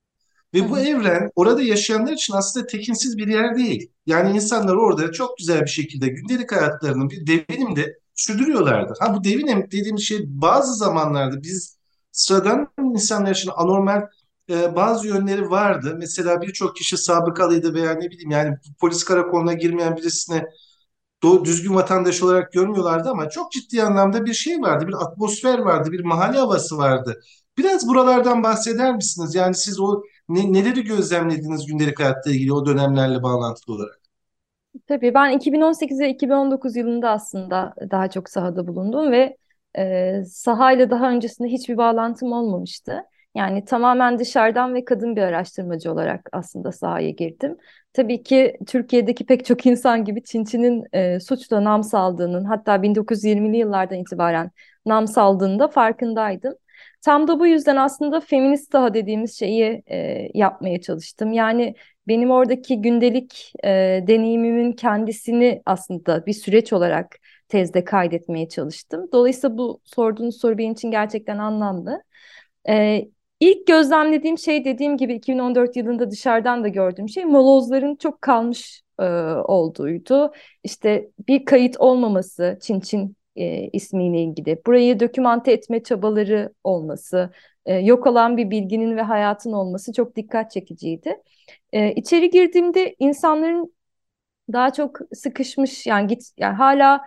Ve 0.54 0.70
bu 0.70 0.80
evren 0.80 1.32
orada 1.36 1.62
yaşayanlar 1.62 2.14
için 2.14 2.34
aslında 2.34 2.68
tekinsiz 2.68 3.18
bir 3.18 3.28
yer 3.28 3.58
değil. 3.58 3.92
Yani 4.06 4.36
insanlar 4.36 4.76
orada 4.76 5.12
çok 5.12 5.38
güzel 5.38 5.62
bir 5.62 5.68
şekilde 5.68 6.08
gündelik 6.08 6.52
hayatlarının 6.52 7.10
bir 7.10 7.28
devinimde 7.28 8.00
sürdürüyorlardı. 8.16 8.94
Ha 9.00 9.16
bu 9.16 9.24
devinim 9.24 9.68
dediğimiz 9.72 10.04
şey 10.04 10.20
bazı 10.28 10.74
zamanlarda 10.76 11.44
biz 11.44 11.78
sıradan 12.12 12.68
insanlar 12.94 13.32
için 13.32 13.52
anormal 13.56 14.02
e, 14.50 14.76
bazı 14.76 15.08
yönleri 15.08 15.50
vardı. 15.50 15.96
Mesela 16.00 16.42
birçok 16.42 16.76
kişi 16.76 16.98
sabıkalıydı 16.98 17.74
veya 17.74 17.94
ne 17.94 18.10
bileyim 18.12 18.32
yani 18.32 18.58
polis 18.80 19.04
karakoluna 19.04 19.54
girmeyen 19.54 19.98
birisine 19.98 20.46
do 21.24 21.46
düzgün 21.46 21.76
vatandaş 21.76 22.24
olarak 22.24 22.54
görmüyorlardı 22.54 23.10
ama 23.10 23.30
çok 23.30 23.52
ciddi 23.52 23.84
anlamda 23.84 24.26
bir 24.26 24.34
şey 24.34 24.62
vardı. 24.62 24.88
Bir 24.88 24.94
atmosfer 24.94 25.60
vardı, 25.60 25.92
bir 25.92 26.04
mahalle 26.04 26.38
havası 26.38 26.78
vardı. 26.78 27.22
Biraz 27.58 27.88
buralardan 27.88 28.44
bahseder 28.44 28.96
misiniz? 28.96 29.36
Yani 29.36 29.56
siz 29.56 29.80
o 29.80 30.04
ne, 30.30 30.54
neleri 30.54 30.84
gözlemlediniz 30.84 31.66
gündelik 31.66 32.00
hayatta 32.00 32.32
ilgili 32.32 32.54
o 32.54 32.66
dönemlerle 32.66 33.24
bağlantılı 33.24 33.76
olarak? 33.76 34.02
Tabii 34.88 35.14
ben 35.14 35.30
2018 35.32 36.00
ve 36.00 36.10
2019 36.10 36.76
yılında 36.76 37.10
aslında 37.10 37.74
daha 37.92 38.10
çok 38.10 38.30
sahada 38.30 38.68
bulundum 38.68 39.12
ve 39.12 39.38
e, 39.78 40.24
sahayla 40.26 40.90
daha 40.90 41.10
öncesinde 41.12 41.48
hiçbir 41.48 41.78
bağlantım 41.78 42.32
olmamıştı. 42.32 43.02
Yani 43.36 43.66
tamamen 43.66 44.20
dışarıdan 44.20 44.74
ve 44.74 44.86
kadın 44.86 45.16
bir 45.16 45.22
araştırmacı 45.22 45.92
olarak 45.92 46.30
aslında 46.32 46.72
sahaya 46.72 47.10
girdim. 47.10 47.58
Tabii 47.94 48.24
ki 48.24 48.58
Türkiye'deki 48.68 49.26
pek 49.26 49.46
çok 49.46 49.66
insan 49.66 50.06
gibi 50.06 50.24
Çinçin'in 50.24 50.84
e, 50.94 51.20
suçla 51.20 51.64
nam 51.64 51.84
saldığının 51.84 52.44
hatta 52.46 52.82
1920'li 52.82 53.58
yıllardan 53.58 53.98
itibaren 53.98 54.52
nam 54.86 55.08
saldığında 55.08 55.68
farkındaydım. 55.68 56.54
Tam 57.06 57.28
da 57.28 57.40
bu 57.40 57.48
yüzden 57.48 57.76
aslında 57.76 58.22
feminist 58.22 58.72
saha 58.72 58.94
dediğimiz 58.94 59.40
şeyi 59.40 59.84
e, 59.92 60.30
yapmaya 60.34 60.82
çalıştım. 60.82 61.34
Yani 61.34 61.76
benim 62.08 62.32
oradaki 62.32 62.82
gündelik 62.82 63.54
e, 63.64 63.70
deneyimimin 64.08 64.72
kendisini 64.72 65.62
aslında 65.66 66.26
bir 66.26 66.34
süreç 66.34 66.74
olarak 66.74 67.16
tezde 67.48 67.84
kaydetmeye 67.84 68.50
çalıştım. 68.50 69.10
Dolayısıyla 69.14 69.58
bu 69.58 69.82
sorduğunuz 69.84 70.38
soru 70.42 70.58
benim 70.58 70.72
için 70.74 70.92
gerçekten 70.92 71.38
anlamlı. 71.38 72.04
E, 72.70 73.06
İlk 73.40 73.68
gözlemlediğim 73.68 74.38
şey 74.38 74.66
dediğim 74.66 74.98
gibi 74.98 75.14
2014 75.14 75.76
yılında 75.76 76.12
dışarıdan 76.12 76.64
da 76.64 76.68
gördüğüm 76.68 77.10
şey 77.10 77.26
molozların 77.26 77.96
çok 77.96 78.22
kalmış 78.22 78.82
e, 79.00 79.04
olduğuydu. 79.34 80.32
İşte 80.64 81.10
bir 81.28 81.46
kayıt 81.46 81.78
olmaması 81.80 82.58
Çin 82.62 82.80
Çin 82.80 83.16
e, 83.36 83.70
ismiyle 83.74 84.24
ilgili. 84.24 84.62
Burayı 84.66 85.00
dokümante 85.00 85.52
etme 85.52 85.84
çabaları 85.84 86.54
olması, 86.64 87.32
e, 87.66 87.76
yok 87.76 88.08
olan 88.08 88.38
bir 88.38 88.50
bilginin 88.50 88.98
ve 88.98 89.02
hayatın 89.02 89.52
olması 89.52 89.94
çok 89.94 90.16
dikkat 90.16 90.52
çekiciydi. 90.52 91.22
E, 91.74 91.92
içeri 91.94 92.30
girdiğimde 92.30 92.96
insanların 93.00 93.76
daha 94.54 94.74
çok 94.74 95.00
sıkışmış 95.14 95.88
yani 95.88 96.08
git 96.08 96.24
yani 96.38 96.56
hala 96.56 97.02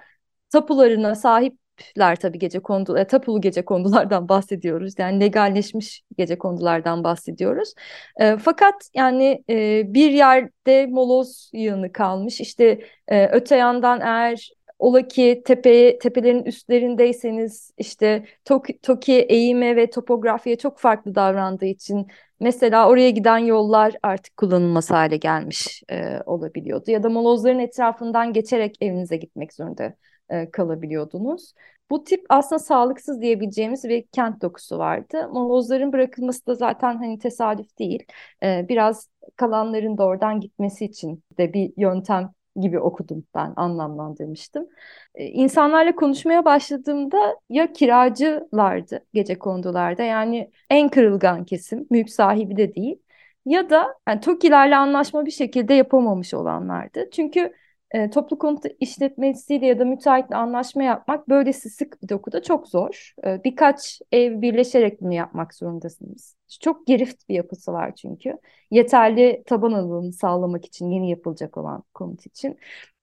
tapularına 0.50 1.14
sahipler 1.14 2.16
tabii 2.16 2.38
gece 2.38 2.60
kondu 2.60 2.98
e, 2.98 3.06
tapulu 3.06 3.40
gece 3.40 3.64
kondulardan 3.64 4.28
bahsediyoruz. 4.28 4.94
Yani 4.98 5.20
legalleşmiş 5.20 6.02
gece 6.18 6.38
kondulardan 6.38 7.04
bahsediyoruz. 7.04 7.74
E, 8.20 8.36
fakat 8.36 8.74
yani 8.94 9.44
e, 9.50 9.82
bir 9.94 10.10
yerde 10.10 10.86
moloz 10.86 11.50
yığını 11.54 11.92
kalmış. 11.92 12.40
İşte 12.40 12.80
e, 13.08 13.26
öte 13.28 13.56
yandan 13.56 14.00
eğer 14.00 14.57
Ola 14.78 15.08
ki 15.08 15.42
tepeye, 15.46 15.98
tepelerin 15.98 16.44
üstlerindeyseniz 16.44 17.72
işte 17.78 18.24
Toki, 18.44 18.78
Toki 18.80 19.12
eğime 19.12 19.76
ve 19.76 19.90
topografya 19.90 20.56
çok 20.58 20.78
farklı 20.78 21.14
davrandığı 21.14 21.66
için 21.66 22.06
mesela 22.40 22.88
oraya 22.88 23.10
giden 23.10 23.38
yollar 23.38 23.94
artık 24.02 24.36
kullanılmaz 24.36 24.90
hale 24.90 25.16
gelmiş 25.16 25.82
e, 25.90 26.20
olabiliyordu. 26.26 26.90
Ya 26.90 27.02
da 27.02 27.08
molozların 27.10 27.58
etrafından 27.58 28.32
geçerek 28.32 28.76
evinize 28.80 29.16
gitmek 29.16 29.52
zorunda 29.54 29.94
e, 30.30 30.50
kalabiliyordunuz. 30.50 31.52
Bu 31.90 32.04
tip 32.04 32.26
aslında 32.28 32.58
sağlıksız 32.58 33.20
diyebileceğimiz 33.20 33.84
bir 33.84 34.02
kent 34.06 34.42
dokusu 34.42 34.78
vardı. 34.78 35.28
Molozların 35.32 35.92
bırakılması 35.92 36.46
da 36.46 36.54
zaten 36.54 36.96
hani 36.96 37.18
tesadüf 37.18 37.78
değil. 37.78 38.04
E, 38.42 38.66
biraz 38.68 39.08
kalanların 39.36 39.98
da 39.98 40.04
oradan 40.06 40.40
gitmesi 40.40 40.84
için 40.84 41.24
de 41.38 41.52
bir 41.52 41.72
yöntem 41.76 42.30
gibi 42.60 42.78
okudum 42.80 43.24
ben 43.34 43.52
anlamlandırmıştım. 43.56 44.66
Ee, 45.14 45.24
insanlarla 45.26 45.94
konuşmaya 45.94 46.44
başladığımda 46.44 47.36
ya 47.50 47.72
kiracılardı 47.72 49.06
gece 49.14 49.38
kondularda 49.38 50.02
yani 50.02 50.50
en 50.70 50.88
kırılgan 50.88 51.44
kesim 51.44 51.86
mülk 51.90 52.10
sahibi 52.10 52.56
de 52.56 52.74
değil 52.74 53.02
ya 53.46 53.70
da 53.70 53.94
yani 54.08 54.20
TOKİ'lerle 54.20 54.76
anlaşma 54.76 55.26
bir 55.26 55.30
şekilde 55.30 55.74
yapamamış 55.74 56.34
olanlardı. 56.34 57.10
Çünkü 57.12 57.52
e, 57.90 58.10
toplu 58.10 58.38
konut 58.38 58.64
işletmesiyle 58.80 59.66
ya 59.66 59.78
da 59.78 59.84
müteahhitle 59.84 60.36
anlaşma 60.36 60.82
yapmak 60.82 61.28
böylesi 61.28 61.70
sık 61.70 62.02
bir 62.02 62.08
dokuda 62.08 62.42
çok 62.42 62.68
zor. 62.68 63.14
E, 63.24 63.44
birkaç 63.44 64.00
ev 64.12 64.42
birleşerek 64.42 65.00
bunu 65.00 65.14
yapmak 65.14 65.54
zorundasınız. 65.54 66.36
Çok 66.60 66.86
gerift 66.86 67.28
bir 67.28 67.34
yapısı 67.34 67.72
var 67.72 67.94
çünkü. 67.94 68.38
Yeterli 68.70 69.42
taban 69.46 69.72
alanını 69.72 70.12
sağlamak 70.12 70.64
için 70.64 70.90
yeni 70.90 71.10
yapılacak 71.10 71.56
olan 71.56 71.82
konut 71.94 72.26
için. 72.26 72.58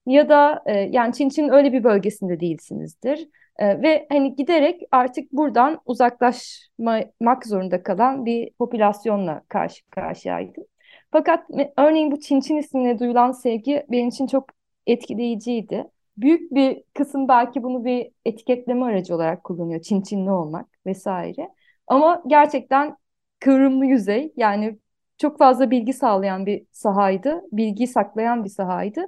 Ya 0.06 0.28
da 0.28 0.62
e, 0.66 0.72
yani 0.78 1.14
Çin 1.14 1.28
Çin 1.28 1.48
öyle 1.48 1.72
bir 1.72 1.84
bölgesinde 1.84 2.40
değilsinizdir. 2.40 3.28
E, 3.58 3.82
ve 3.82 4.06
hani 4.10 4.36
giderek 4.36 4.82
artık 4.92 5.32
buradan 5.32 5.80
uzaklaşmak 5.86 7.46
zorunda 7.46 7.82
kalan 7.82 8.26
bir 8.26 8.50
popülasyonla 8.58 9.42
karşı 9.48 9.86
karşıyaydım. 9.90 10.64
Fakat 11.12 11.44
örneğin 11.78 12.10
bu 12.10 12.20
Çin 12.20 12.40
Çin 12.40 12.56
ismine 12.56 12.98
duyulan 12.98 13.32
sevgi 13.32 13.86
benim 13.90 14.08
için 14.08 14.26
çok 14.26 14.55
etkileyiciydi. 14.86 15.84
Büyük 16.16 16.54
bir 16.54 16.82
kısım 16.94 17.28
belki 17.28 17.62
bunu 17.62 17.84
bir 17.84 18.10
etiketleme 18.24 18.84
aracı 18.84 19.14
olarak 19.14 19.44
kullanıyor. 19.44 19.82
Çin 19.82 20.02
Çinli 20.02 20.30
olmak 20.30 20.66
vesaire. 20.86 21.48
Ama 21.86 22.22
gerçekten 22.26 22.96
kıvrımlı 23.40 23.86
yüzey 23.86 24.32
yani 24.36 24.78
çok 25.18 25.38
fazla 25.38 25.70
bilgi 25.70 25.92
sağlayan 25.92 26.46
bir 26.46 26.66
sahaydı. 26.72 27.42
Bilgi 27.52 27.86
saklayan 27.86 28.44
bir 28.44 28.50
sahaydı. 28.50 29.06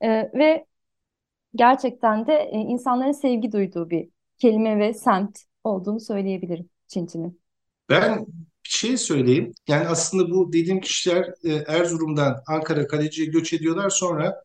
Ee, 0.00 0.08
ve 0.34 0.66
gerçekten 1.54 2.26
de 2.26 2.32
e, 2.32 2.58
insanların 2.58 3.12
sevgi 3.12 3.52
duyduğu 3.52 3.90
bir 3.90 4.08
kelime 4.38 4.78
ve 4.78 4.94
semt 4.94 5.38
olduğunu 5.64 6.00
söyleyebilirim 6.00 6.68
Çin 6.88 7.06
Çin'in. 7.06 7.40
Ben 7.90 8.26
bir 8.64 8.70
şey 8.70 8.96
söyleyeyim. 8.96 9.52
Yani 9.68 9.88
aslında 9.88 10.30
bu 10.30 10.52
dediğim 10.52 10.80
kişiler 10.80 11.30
e, 11.44 11.52
Erzurum'dan 11.52 12.42
Ankara 12.46 12.86
Kaleci'ye 12.86 13.28
göç 13.28 13.52
ediyorlar. 13.52 13.90
Sonra 13.90 14.44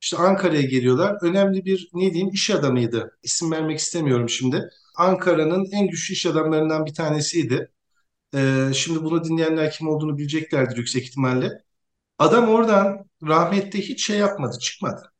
işte 0.00 0.16
Ankara'ya 0.16 0.62
geliyorlar. 0.62 1.18
Önemli 1.22 1.64
bir 1.64 1.90
ne 1.94 2.12
diyeyim 2.12 2.30
iş 2.32 2.50
adamıydı. 2.50 3.18
İsim 3.22 3.52
vermek 3.52 3.78
istemiyorum 3.78 4.28
şimdi. 4.28 4.70
Ankara'nın 4.96 5.66
en 5.72 5.88
güçlü 5.88 6.14
iş 6.14 6.26
adamlarından 6.26 6.86
bir 6.86 6.94
tanesiydi. 6.94 7.72
Ee, 8.34 8.70
şimdi 8.74 9.04
bunu 9.04 9.24
dinleyenler 9.24 9.70
kim 9.72 9.88
olduğunu 9.88 10.18
bileceklerdir 10.18 10.76
yüksek 10.76 11.04
ihtimalle. 11.04 11.62
Adam 12.18 12.48
oradan 12.48 13.04
rahmetli 13.28 13.80
hiç 13.82 14.06
şey 14.06 14.18
yapmadı, 14.18 14.58
çıkmadı. 14.58 15.12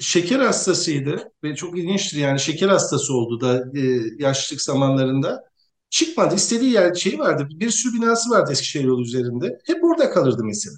Şeker 0.00 0.40
hastasıydı 0.40 1.32
ve 1.44 1.54
çok 1.56 1.78
ilginçtir 1.78 2.18
yani 2.18 2.40
şeker 2.40 2.68
hastası 2.68 3.14
oldu 3.14 3.40
da 3.40 3.64
e, 3.78 3.80
yaşlılık 4.18 4.62
zamanlarında. 4.62 5.44
Çıkmadı. 5.90 6.34
İstediği 6.34 6.72
yer 6.72 6.94
şey 6.94 7.18
vardı. 7.18 7.48
Bir 7.50 7.70
sürü 7.70 7.94
binası 7.94 8.30
vardı 8.30 8.52
Eskişehir 8.52 8.84
yolu 8.84 9.02
üzerinde. 9.02 9.58
Hep 9.66 9.84
orada 9.84 10.10
kalırdı 10.10 10.44
mesela. 10.44 10.76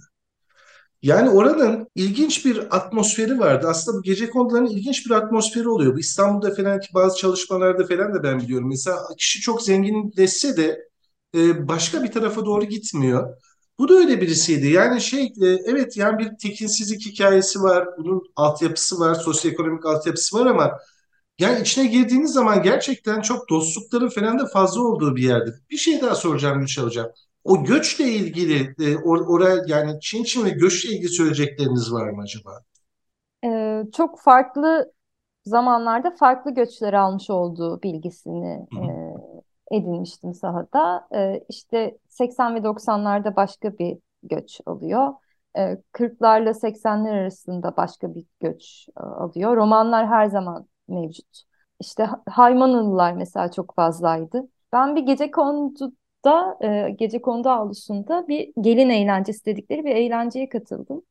Yani 1.02 1.31
oranın 1.31 1.88
ilginç 1.95 2.45
bir 2.47 2.76
atmosferi 2.76 3.38
vardı. 3.38 3.67
Aslında 3.69 3.99
bu 3.99 4.02
gece 4.02 4.31
konularının 4.31 4.71
ilginç 4.71 5.07
bir 5.07 5.11
atmosferi 5.11 5.69
oluyor. 5.69 5.95
Bu 5.95 5.99
İstanbul'da 5.99 6.55
falan 6.55 6.81
ki 6.81 6.88
bazı 6.95 7.17
çalışmalarda 7.19 7.87
falan 7.87 8.14
da 8.14 8.23
ben 8.23 8.40
biliyorum. 8.40 8.69
Mesela 8.69 8.99
kişi 9.19 9.40
çok 9.40 9.62
zenginleşse 9.62 10.57
de 10.57 10.88
e, 11.35 11.69
başka 11.69 12.02
bir 12.05 12.12
tarafa 12.12 12.45
doğru 12.47 12.64
gitmiyor. 12.64 13.37
Bu 13.78 13.88
da 13.88 13.95
öyle 13.95 14.21
birisiydi. 14.21 14.67
Yani 14.69 15.00
şey 15.00 15.25
e, 15.25 15.47
evet 15.47 15.97
yani 15.97 16.19
bir 16.19 16.31
tekinsizlik 16.43 17.07
hikayesi 17.07 17.62
var. 17.62 17.88
Bunun 17.99 18.23
altyapısı 18.37 19.00
var. 19.00 19.14
Sosyoekonomik 19.14 19.87
altyapısı 19.87 20.38
var 20.38 20.47
ama 20.47 20.78
yani 21.38 21.61
içine 21.62 21.87
girdiğiniz 21.87 22.33
zaman 22.33 22.62
gerçekten 22.62 23.21
çok 23.21 23.50
dostlukların 23.50 24.09
falan 24.09 24.38
da 24.38 24.47
fazla 24.47 24.83
olduğu 24.83 25.17
bir 25.17 25.23
yerdir. 25.23 25.55
Bir 25.71 25.76
şey 25.76 26.00
daha 26.02 26.14
soracağım 26.14 26.61
Gülşah 26.61 26.85
Hocam. 26.85 27.07
O 27.49 27.64
göçle 27.64 28.05
ilgili 28.05 28.75
e, 28.81 28.97
or, 28.97 29.21
oraya 29.21 29.62
yani 29.67 30.00
Çin 30.00 30.25
Çin 30.25 30.45
ve 30.45 30.50
göçle 30.50 30.88
ilgili 30.88 31.09
söyleyecekleriniz 31.09 31.93
var 31.93 32.11
mı 32.11 32.23
acaba? 32.23 32.62
Ee, 33.45 33.83
çok 33.97 34.21
farklı 34.21 34.93
zamanlarda 35.45 36.11
farklı 36.11 36.55
göçler 36.55 36.93
almış 36.93 37.31
olduğu 37.31 37.83
bilgisini 37.83 38.67
e, 39.71 39.76
edinmiştim 39.76 40.35
sahada. 40.35 41.09
E, 41.14 41.45
işte 41.49 41.99
80 42.09 42.55
ve 42.55 42.64
90'larda 42.64 43.37
başka 43.37 43.78
bir 43.78 43.99
göç 44.23 44.61
alıyor. 44.67 45.14
E, 45.59 45.76
40'larla 45.93 46.55
80'ler 46.55 47.14
arasında 47.14 47.76
başka 47.76 48.14
bir 48.14 48.25
göç 48.40 48.88
e, 48.97 49.00
alıyor. 49.00 49.57
Romanlar 49.57 50.07
her 50.07 50.26
zaman 50.26 50.67
mevcut. 50.88 51.43
İşte 51.81 52.09
Haymanalılar 52.28 53.12
mesela 53.12 53.50
çok 53.50 53.75
fazlaydı. 53.75 54.49
Ben 54.73 54.97
bir 54.97 55.02
gece 55.02 55.31
kondu 55.31 55.93
da 56.25 56.59
e, 56.63 56.91
gece 56.91 57.21
kondu 57.23 57.49
avlusunda 57.49 58.29
bir 58.29 58.53
gelin 58.61 58.91
eğlencesi 58.91 59.45
dedikleri 59.47 59.85
bir 59.85 59.91
eğlenceye 59.91 60.49
katıldım. 60.49 61.03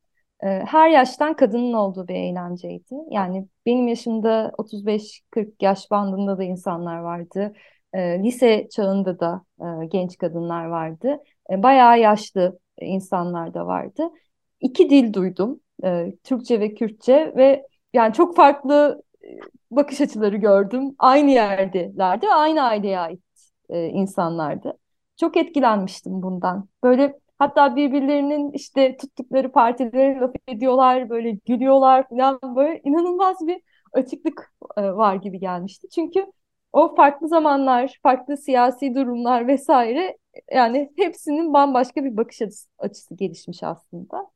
E, 0.43 0.47
her 0.47 0.89
yaştan 0.89 1.35
kadının 1.35 1.73
olduğu 1.73 2.07
bir 2.07 2.15
eğlenceydi. 2.15 2.95
Yani 3.11 3.47
benim 3.65 3.87
yaşımda 3.87 4.51
35-40 4.57 5.63
yaş 5.63 5.91
bandında 5.91 6.37
da 6.37 6.43
insanlar 6.43 6.97
vardı. 6.99 7.53
E, 7.93 8.23
lise 8.23 8.67
çağında 8.71 9.19
da 9.19 9.43
e, 9.61 9.85
genç 9.87 10.17
kadınlar 10.17 10.65
vardı. 10.65 11.17
E, 11.51 11.63
bayağı 11.63 11.99
yaşlı 11.99 12.59
insanlar 12.81 13.53
da 13.53 13.65
vardı. 13.67 14.03
İki 14.61 14.89
dil 14.89 15.13
duydum. 15.13 15.59
E, 15.83 16.13
Türkçe 16.23 16.59
ve 16.59 16.73
Kürtçe 16.73 17.33
ve 17.35 17.67
yani 17.93 18.13
çok 18.13 18.35
farklı 18.35 19.03
e, 19.23 19.27
bakış 19.71 20.01
açıları 20.01 20.37
gördüm. 20.37 20.95
Aynı 20.99 21.31
yerdelerdi 21.31 22.27
aynı 22.27 22.61
aileye 22.63 22.99
ait 22.99 23.21
e, 23.69 23.85
insanlardı. 23.87 24.77
Çok 25.17 25.37
etkilenmiştim 25.37 26.21
bundan. 26.23 26.69
Böyle 26.83 27.19
hatta 27.39 27.75
birbirlerinin 27.75 28.51
işte 28.51 28.97
tuttukları 28.97 29.51
partileri 29.51 30.19
laf 30.19 30.31
ediyorlar, 30.47 31.09
böyle 31.09 31.31
gülüyorlar 31.31 32.09
falan 32.09 32.39
böyle 32.55 32.81
inanılmaz 32.83 33.47
bir 33.47 33.61
açıklık 33.93 34.53
e, 34.77 34.81
var 34.81 35.15
gibi 35.15 35.39
gelmişti. 35.39 35.89
Çünkü 35.89 36.25
o 36.73 36.95
farklı 36.95 37.27
zamanlar, 37.27 37.99
farklı 38.03 38.37
siyasi 38.37 38.95
durumlar 38.95 39.47
vesaire 39.47 40.17
yani 40.51 40.91
hepsinin 40.97 41.53
bambaşka 41.53 42.03
bir 42.03 42.17
bakış 42.17 42.41
açısı, 42.79 43.15
gelişmiş 43.15 43.63
aslında. 43.63 44.31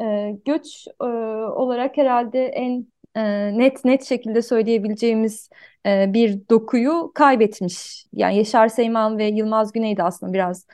E, 0.00 0.32
göç 0.44 0.86
e, 1.00 1.04
olarak 1.04 1.96
herhalde 1.96 2.46
en 2.46 2.86
e, 3.16 3.22
net 3.58 3.84
net 3.84 4.04
şekilde 4.04 4.42
söyleyebileceğimiz 4.42 5.50
e, 5.86 6.12
bir 6.12 6.48
dokuyu 6.50 7.12
kaybetmiş. 7.14 8.06
Yani 8.12 8.36
Yaşar 8.36 8.68
Seyman 8.68 9.18
ve 9.18 9.24
Yılmaz 9.24 9.72
Güney 9.72 9.96
de 9.96 10.02
aslında 10.02 10.32
biraz 10.32 10.66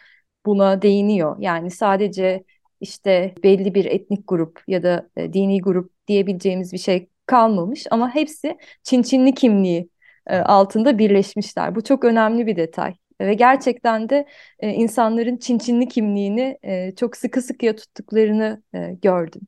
buna 0.46 0.82
değiniyor. 0.82 1.36
Yani 1.40 1.70
sadece 1.70 2.44
işte 2.80 3.34
belli 3.42 3.74
bir 3.74 3.84
etnik 3.84 4.28
grup 4.28 4.60
ya 4.68 4.82
da 4.82 5.08
e, 5.16 5.32
dini 5.32 5.60
grup 5.60 5.92
diyebileceğimiz 6.08 6.72
bir 6.72 6.78
şey 6.78 7.08
kalmamış 7.26 7.86
ama 7.90 8.14
hepsi 8.14 8.58
Çin 8.82 9.02
Çinli 9.02 9.34
kimliği 9.34 9.88
e, 10.26 10.36
altında 10.38 10.98
birleşmişler. 10.98 11.74
Bu 11.74 11.84
çok 11.84 12.04
önemli 12.04 12.46
bir 12.46 12.56
detay. 12.56 12.94
Ve 13.20 13.34
gerçekten 13.34 14.08
de 14.08 14.26
e, 14.60 14.70
insanların 14.70 15.36
Çin 15.36 15.58
Çinli 15.58 15.88
kimliğini 15.88 16.58
e, 16.62 16.94
çok 16.94 17.16
sıkı 17.16 17.42
sıkıya 17.42 17.76
tuttuklarını 17.76 18.62
e, 18.74 18.92
gördüm. 19.02 19.42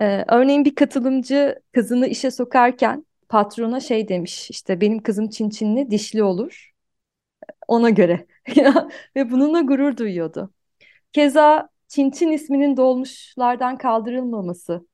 Ee, 0.00 0.24
örneğin 0.28 0.64
bir 0.64 0.74
katılımcı 0.74 1.62
kızını 1.72 2.06
işe 2.06 2.30
sokarken 2.30 3.06
patrona 3.28 3.80
şey 3.80 4.08
demiş 4.08 4.50
işte 4.50 4.80
benim 4.80 5.02
kızım 5.02 5.28
Çinçinli 5.28 5.90
dişli 5.90 6.22
olur 6.22 6.72
ona 7.68 7.90
göre 7.90 8.26
ve 9.16 9.30
bununla 9.30 9.60
gurur 9.60 9.96
duyuyordu. 9.96 10.50
Keza 11.12 11.68
Çinçin 11.88 12.32
isminin 12.32 12.76
dolmuşlardan 12.76 13.78
kaldırılmaması 13.78 14.86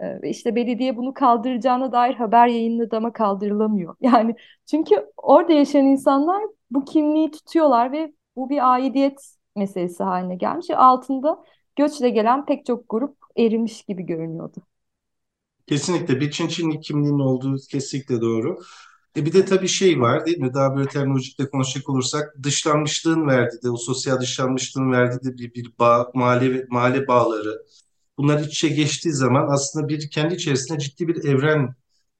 ve 0.00 0.30
işte 0.30 0.54
belediye 0.54 0.96
bunu 0.96 1.14
kaldıracağına 1.14 1.92
dair 1.92 2.14
haber 2.14 2.46
yayınladı 2.48 2.96
ama 2.96 3.12
kaldırılamıyor. 3.12 3.96
Yani 4.00 4.36
çünkü 4.66 5.06
orada 5.16 5.52
yaşayan 5.52 5.86
insanlar 5.86 6.42
bu 6.70 6.84
kimliği 6.84 7.30
tutuyorlar 7.30 7.92
ve 7.92 8.12
bu 8.36 8.50
bir 8.50 8.72
aidiyet 8.72 9.36
meselesi 9.56 10.02
haline 10.02 10.36
gelmiş. 10.36 10.70
Altında 10.70 11.44
göçle 11.76 12.10
gelen 12.10 12.46
pek 12.46 12.66
çok 12.66 12.84
grup 12.88 13.16
erimiş 13.36 13.82
gibi 13.84 14.02
görünüyordu. 14.02 14.62
Kesinlikle 15.66 16.20
bir 16.20 16.30
Çin 16.30 16.48
Çinlik 16.48 16.84
kimliğinin 16.84 17.18
olduğu 17.18 17.56
kesinlikle 17.70 18.20
doğru. 18.20 18.58
E 19.16 19.26
bir 19.26 19.32
de 19.32 19.44
tabii 19.44 19.68
şey 19.68 20.00
var 20.00 20.26
değil 20.26 20.38
mi? 20.38 20.54
Daha 20.54 20.76
böyle 20.76 20.88
terminolojikle 20.88 21.50
konuşacak 21.50 21.88
olursak 21.88 22.34
dışlanmışlığın 22.42 23.26
verdiği 23.28 23.62
de 23.62 23.70
o 23.70 23.76
sosyal 23.76 24.20
dışlanmışlığın 24.20 24.92
verdiği 24.92 25.28
de 25.32 25.38
bir, 25.38 25.54
bir 25.54 25.78
bağ, 25.78 26.10
mahalle, 26.14 26.66
mahalle 26.70 27.06
bağları. 27.08 27.62
Bunlar 28.18 28.40
iç 28.40 28.48
içe 28.48 28.68
geçtiği 28.68 29.12
zaman 29.12 29.48
aslında 29.50 29.88
bir 29.88 30.10
kendi 30.10 30.34
içerisinde 30.34 30.78
ciddi 30.78 31.08
bir 31.08 31.24
evren 31.24 31.74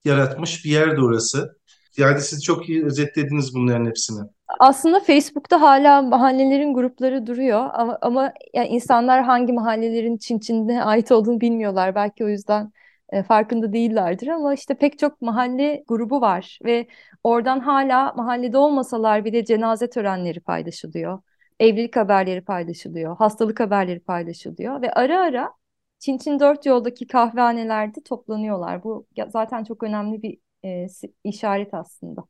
yaratmış 0.05 0.65
bir 0.65 0.71
yerde 0.71 1.01
orası. 1.03 1.59
Yani 1.97 2.21
siz 2.21 2.45
çok 2.45 2.69
iyi 2.69 2.87
özetlediniz 2.87 3.55
bunların 3.55 3.87
hepsini. 3.87 4.21
Aslında 4.59 5.01
Facebook'ta 5.01 5.61
hala 5.61 6.03
mahallelerin 6.03 6.75
grupları 6.75 7.27
duruyor 7.27 7.71
ama, 7.73 7.99
ama 8.03 8.33
yani 8.55 8.69
insanlar 8.69 9.23
hangi 9.23 9.53
mahallelerin 9.53 10.17
Çin 10.17 10.39
Çin'e 10.39 10.83
ait 10.85 11.13
olduğunu 11.13 11.41
bilmiyorlar. 11.41 11.95
Belki 11.95 12.25
o 12.25 12.29
yüzden 12.29 12.73
e, 13.13 13.23
farkında 13.23 13.73
değillerdir 13.73 14.29
ama 14.29 14.55
işte 14.55 14.75
pek 14.75 14.99
çok 14.99 15.23
mahalle 15.23 15.85
grubu 15.89 16.21
var 16.21 16.59
ve 16.65 16.87
oradan 17.25 17.61
hala 17.61 18.13
mahallede 18.13 18.59
olmasalar 18.59 19.25
bile 19.25 19.45
cenaze 19.45 19.91
törenleri 19.91 20.41
paylaşılıyor. 20.41 21.23
Evlilik 21.61 21.97
haberleri 21.97 22.45
paylaşılıyor, 22.45 23.17
hastalık 23.17 23.61
haberleri 23.61 24.01
paylaşılıyor 24.01 24.83
ve 24.83 24.93
ara 24.93 25.21
ara 25.21 25.53
Çin 25.99 26.19
Çin 26.19 26.41
Dört 26.41 26.67
Yol'daki 26.67 27.07
kahvehanelerde 27.07 28.03
toplanıyorlar. 28.03 28.85
Bu 28.85 29.07
zaten 29.29 29.65
çok 29.65 29.83
önemli 29.83 30.23
bir 30.23 30.39
e, 30.65 30.87
işaret 31.25 31.75
aslında. 31.75 32.25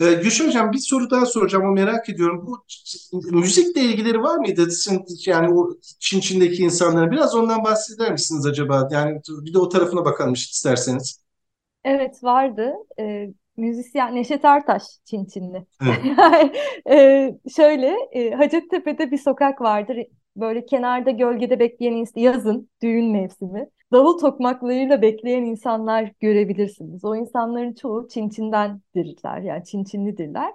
Ee, 0.00 0.12
Gülşen 0.12 0.46
Hocam 0.46 0.72
bir 0.72 0.78
soru 0.78 1.10
daha 1.10 1.26
soracağım 1.26 1.64
o 1.64 1.72
merak 1.72 2.08
ediyorum. 2.08 2.46
Bu 2.46 2.64
müzikle 3.36 3.80
ilgileri 3.80 4.22
var 4.22 4.36
mıydı? 4.36 4.68
Yani 5.26 5.54
o 5.54 5.70
Çin 5.98 6.20
Çin'deki 6.20 6.62
insanların 6.62 7.10
biraz 7.10 7.34
ondan 7.34 7.64
bahseder 7.64 8.12
misiniz 8.12 8.46
acaba? 8.46 8.88
Yani 8.92 9.20
bir 9.28 9.54
de 9.54 9.58
o 9.58 9.68
tarafına 9.68 10.04
bakalım 10.04 10.32
isterseniz. 10.32 11.20
Evet 11.84 12.24
vardı. 12.24 12.72
Ee, 12.98 13.28
müzisyen 13.56 14.14
Neşet 14.14 14.44
Ertaş 14.44 14.82
Çin 15.04 15.24
Çinli. 15.24 15.66
Evet. 15.82 15.98
e, 16.90 17.30
şöyle 17.56 17.96
e, 18.12 18.30
Hacettepe'de 18.30 19.10
bir 19.10 19.18
sokak 19.18 19.60
vardır. 19.60 19.98
Böyle 20.36 20.66
kenarda 20.66 21.10
gölgede 21.10 21.60
bekleyen 21.60 22.04
yazın 22.16 22.70
düğün 22.82 23.12
mevsimi 23.12 23.66
davul 23.92 24.18
tokmaklarıyla 24.18 25.02
bekleyen 25.02 25.42
insanlar 25.44 26.12
görebilirsiniz. 26.20 27.04
O 27.04 27.16
insanların 27.16 27.72
çoğu 27.74 28.08
Çin 28.08 28.28
Çin'dendirler 28.28 29.38
yani 29.42 29.64
Çin 29.64 29.84
Çinlidirler. 29.84 30.52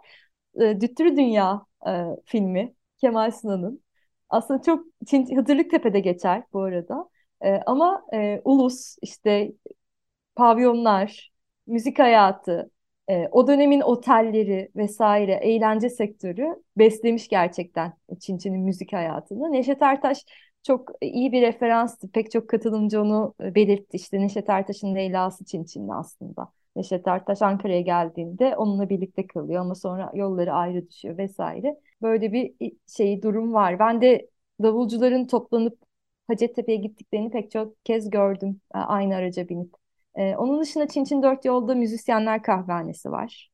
E, 0.61 0.81
Düttürü 0.81 1.17
Dünya 1.17 1.61
e, 1.87 1.91
filmi 2.25 2.73
Kemal 2.97 3.31
Sunal'ın 3.31 3.83
aslında 4.29 4.61
çok 4.61 4.85
Çin, 5.05 5.37
Hıdırlık 5.37 5.71
Tepe'de 5.71 5.99
geçer 5.99 6.43
bu 6.53 6.61
arada. 6.61 7.09
E, 7.41 7.53
ama 7.65 8.05
e, 8.13 8.41
ulus 8.45 8.97
işte 9.01 9.51
pavyonlar, 10.35 11.31
müzik 11.67 11.99
hayatı, 11.99 12.71
e, 13.09 13.27
o 13.31 13.47
dönemin 13.47 13.81
otelleri 13.81 14.71
vesaire 14.75 15.33
eğlence 15.33 15.89
sektörü 15.89 16.47
beslemiş 16.77 17.27
gerçekten 17.27 17.93
Çin 18.19 18.37
Çin'in 18.37 18.61
müzik 18.61 18.93
hayatını. 18.93 19.51
Neşet 19.51 19.81
Ertaş 19.81 20.25
çok 20.67 20.91
iyi 21.01 21.31
bir 21.31 21.41
referanstı. 21.41 22.11
Pek 22.11 22.31
çok 22.31 22.49
katılımcı 22.49 23.01
onu 23.01 23.35
e, 23.41 23.55
belirtti. 23.55 23.97
İşte 23.97 24.19
Neşet 24.19 24.49
Ertaş'ın 24.49 24.95
Leyla'sı 24.95 25.45
Çinçinli 25.45 25.93
aslında. 25.93 26.51
Neşet 26.75 27.07
Ertaş 27.07 27.41
Ankara'ya 27.41 27.81
geldiğinde 27.81 28.55
onunla 28.57 28.89
birlikte 28.89 29.27
kalıyor 29.27 29.61
ama 29.61 29.75
sonra 29.75 30.11
yolları 30.15 30.53
ayrı 30.53 30.89
düşüyor 30.89 31.17
vesaire. 31.17 31.79
Böyle 32.01 32.33
bir 32.33 32.53
şey 32.87 33.21
durum 33.21 33.53
var. 33.53 33.79
Ben 33.79 34.01
de 34.01 34.29
davulcuların 34.63 35.27
toplanıp 35.27 35.79
Hacettepe'ye 36.27 36.77
gittiklerini 36.77 37.31
pek 37.31 37.51
çok 37.51 37.85
kez 37.85 38.09
gördüm 38.09 38.61
e, 38.75 38.77
aynı 38.77 39.15
araca 39.15 39.49
binip. 39.49 39.73
Ee, 40.15 40.35
onun 40.35 40.61
dışında 40.61 40.87
Çinçin 40.87 41.23
Dört 41.23 41.45
Yolda 41.45 41.75
müzisyenler 41.75 42.43
kahvehanesi 42.43 43.11
var. 43.11 43.51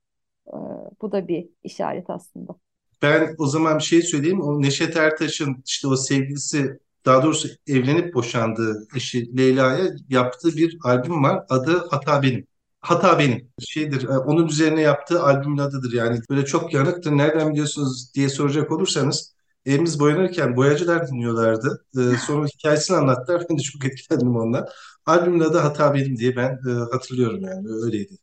Bu 1.01 1.11
da 1.11 1.27
bir 1.27 1.49
işaret 1.63 2.09
aslında. 2.09 2.55
Ben 3.01 3.35
o 3.37 3.45
zaman 3.45 3.77
bir 3.77 3.83
şey 3.83 4.01
söyleyeyim. 4.01 4.41
O 4.41 4.61
Neşet 4.61 4.97
Ertaş'ın 4.97 5.63
işte 5.65 5.87
o 5.87 5.95
sevgilisi 5.95 6.79
daha 7.05 7.23
doğrusu 7.23 7.47
evlenip 7.67 8.13
boşandığı 8.13 8.87
eşi 8.95 9.37
Leyla'ya 9.37 9.85
yaptığı 10.09 10.57
bir 10.57 10.77
albüm 10.83 11.23
var. 11.23 11.43
Adı 11.49 11.87
Hata 11.89 12.21
Benim. 12.23 12.47
Hata 12.81 13.19
Benim. 13.19 13.49
Şeydir, 13.59 14.03
e, 14.03 14.17
onun 14.17 14.47
üzerine 14.47 14.81
yaptığı 14.81 15.23
albümün 15.23 15.57
adıdır. 15.57 15.93
Yani 15.93 16.19
böyle 16.29 16.45
çok 16.45 16.73
yanıktır. 16.73 17.11
Nereden 17.11 17.51
biliyorsunuz 17.51 18.13
diye 18.15 18.29
soracak 18.29 18.71
olursanız 18.71 19.35
evimiz 19.65 19.99
boyanırken 19.99 20.55
boyacılar 20.55 21.07
dinliyorlardı. 21.07 21.85
Ee, 21.97 22.17
sonra 22.27 22.47
hikayesini 22.47 22.97
anlattılar. 22.97 23.43
Ben 23.49 23.57
de 23.57 23.61
çok 23.61 23.85
etkilendim 23.85 24.35
ondan. 24.35 24.67
Albümün 25.05 25.39
adı 25.39 25.57
Hata 25.57 25.93
Benim 25.93 26.17
diye 26.17 26.35
ben 26.35 26.59
e, 26.69 26.71
hatırlıyorum 26.91 27.41
yani 27.41 27.67
öyleydi. 27.85 28.13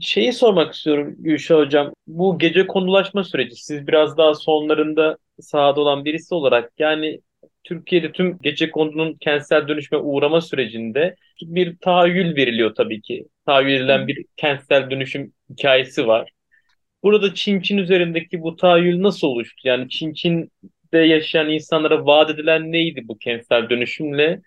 Şeyi 0.00 0.32
sormak 0.32 0.74
istiyorum 0.74 1.14
Gülşah 1.18 1.56
Hocam. 1.56 1.92
Bu 2.06 2.38
gece 2.38 2.66
konulaşma 2.66 3.24
süreci 3.24 3.64
siz 3.64 3.86
biraz 3.86 4.16
daha 4.16 4.34
sonlarında 4.34 5.16
sahada 5.40 5.80
olan 5.80 6.04
birisi 6.04 6.34
olarak 6.34 6.72
yani 6.78 7.20
Türkiye'de 7.64 8.12
tüm 8.12 8.38
gece 8.42 8.70
kondunun 8.70 9.14
kentsel 9.14 9.68
dönüşme 9.68 9.98
uğrama 9.98 10.40
sürecinde 10.40 11.16
bir 11.42 11.76
tahayyül 11.78 12.36
veriliyor 12.36 12.74
tabii 12.74 13.00
ki. 13.00 13.26
Tahayyül 13.46 13.74
edilen 13.74 14.08
bir 14.08 14.24
kentsel 14.36 14.90
dönüşüm 14.90 15.32
hikayesi 15.50 16.06
var. 16.06 16.30
Burada 17.02 17.34
Çin 17.34 17.60
Çin 17.60 17.78
üzerindeki 17.78 18.42
bu 18.42 18.56
tahayyül 18.56 19.02
nasıl 19.02 19.26
oluştu? 19.26 19.68
Yani 19.68 19.88
Çin 19.88 20.12
Çin'de 20.14 20.98
yaşayan 20.98 21.50
insanlara 21.50 22.06
vaat 22.06 22.30
edilen 22.30 22.72
neydi 22.72 23.08
bu 23.08 23.18
kentsel 23.18 23.70
dönüşümle? 23.70 24.40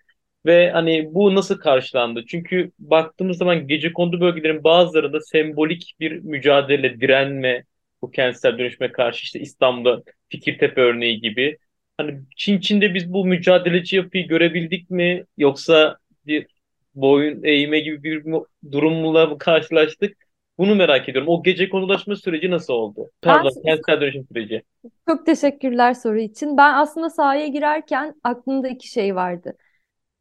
Ve 0.46 0.70
hani 0.70 1.14
bu 1.14 1.34
nasıl 1.34 1.58
karşılandı? 1.58 2.24
Çünkü 2.28 2.72
baktığımız 2.78 3.38
zaman 3.38 3.66
gece 3.66 3.92
kondu 3.92 4.20
bölgelerin 4.20 4.64
bazılarında 4.64 5.20
sembolik 5.20 5.94
bir 6.00 6.12
mücadele, 6.12 7.00
direnme 7.00 7.64
bu 8.02 8.10
kentsel 8.10 8.58
dönüşme 8.58 8.92
karşı 8.92 9.22
işte 9.24 9.40
İstanbul'da 9.40 10.02
Fikirtepe 10.28 10.80
örneği 10.80 11.20
gibi 11.20 11.58
Hani 11.98 12.20
Çin 12.36 12.60
Çin'de 12.60 12.94
biz 12.94 13.12
bu 13.12 13.24
mücadeleci 13.26 13.96
yapıyı 13.96 14.28
görebildik 14.28 14.90
mi? 14.90 15.24
Yoksa 15.38 15.98
bir 16.26 16.46
boyun 16.94 17.44
eğme 17.44 17.80
gibi 17.80 18.02
bir 18.04 18.32
durumla 18.72 19.26
mı 19.26 19.38
karşılaştık? 19.38 20.16
Bunu 20.58 20.74
merak 20.74 21.08
ediyorum. 21.08 21.28
O 21.28 21.42
gece 21.42 21.68
konulaşma 21.68 22.16
süreci 22.16 22.50
nasıl 22.50 22.72
oldu? 22.74 23.10
Pardon, 23.22 23.52
ben, 23.56 23.62
kentsel 23.62 24.00
dönüşüm 24.00 24.26
süreci. 24.32 24.62
Çok 25.08 25.26
teşekkürler 25.26 25.94
soru 25.94 26.18
için. 26.18 26.56
Ben 26.56 26.74
aslında 26.74 27.10
sahaya 27.10 27.46
girerken 27.46 28.14
aklımda 28.24 28.68
iki 28.68 28.88
şey 28.88 29.14
vardı. 29.14 29.56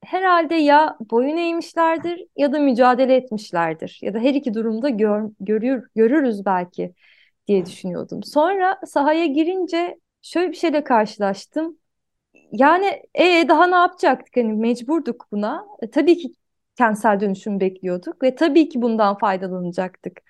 Herhalde 0.05 0.55
ya 0.55 0.97
boyun 1.11 1.37
eğmişlerdir 1.37 2.25
ya 2.37 2.53
da 2.53 2.59
mücadele 2.59 3.15
etmişlerdir. 3.15 3.99
Ya 4.01 4.13
da 4.13 4.19
her 4.19 4.33
iki 4.33 4.53
durumda 4.53 4.89
gör, 4.89 5.23
görür, 5.39 5.89
görürüz 5.95 6.45
belki 6.45 6.93
diye 7.47 7.65
düşünüyordum. 7.65 8.23
Sonra 8.23 8.79
sahaya 8.87 9.25
girince 9.25 9.99
şöyle 10.21 10.51
bir 10.51 10.57
şeyle 10.57 10.83
karşılaştım. 10.83 11.77
Yani 12.51 13.03
e 13.15 13.45
daha 13.49 13.67
ne 13.67 13.75
yapacaktık? 13.75 14.37
Hani 14.37 14.53
mecburduk 14.53 15.27
buna. 15.31 15.67
E, 15.81 15.91
tabii 15.91 16.17
ki 16.17 16.33
kentsel 16.77 17.19
dönüşüm 17.19 17.59
bekliyorduk 17.59 18.23
ve 18.23 18.35
tabii 18.35 18.69
ki 18.69 18.81
bundan 18.81 19.17
faydalanacaktık. 19.17 20.21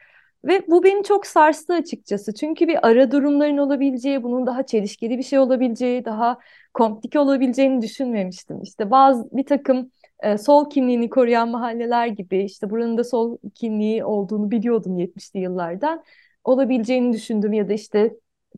Ve 0.45 0.67
bu 0.67 0.83
beni 0.83 1.03
çok 1.03 1.27
sarstı 1.27 1.73
açıkçası. 1.73 2.33
Çünkü 2.33 2.67
bir 2.67 2.87
ara 2.87 3.11
durumların 3.11 3.57
olabileceği, 3.57 4.23
bunun 4.23 4.47
daha 4.47 4.65
çelişkili 4.65 5.17
bir 5.17 5.23
şey 5.23 5.39
olabileceği, 5.39 6.05
daha 6.05 6.39
komplike 6.73 7.19
olabileceğini 7.19 7.81
düşünmemiştim. 7.81 8.61
İşte 8.61 8.91
bazı 8.91 9.29
bir 9.31 9.45
takım 9.45 9.91
e, 10.19 10.37
sol 10.37 10.69
kimliğini 10.69 11.09
koruyan 11.09 11.49
mahalleler 11.49 12.07
gibi 12.07 12.43
işte 12.43 12.69
buranın 12.69 12.97
da 12.97 13.03
sol 13.03 13.37
kimliği 13.55 14.05
olduğunu 14.05 14.51
biliyordum 14.51 14.97
70'li 14.99 15.39
yıllardan. 15.39 16.03
Olabileceğini 16.43 17.13
düşündüm 17.13 17.53
ya 17.53 17.69
da 17.69 17.73
işte 17.73 18.13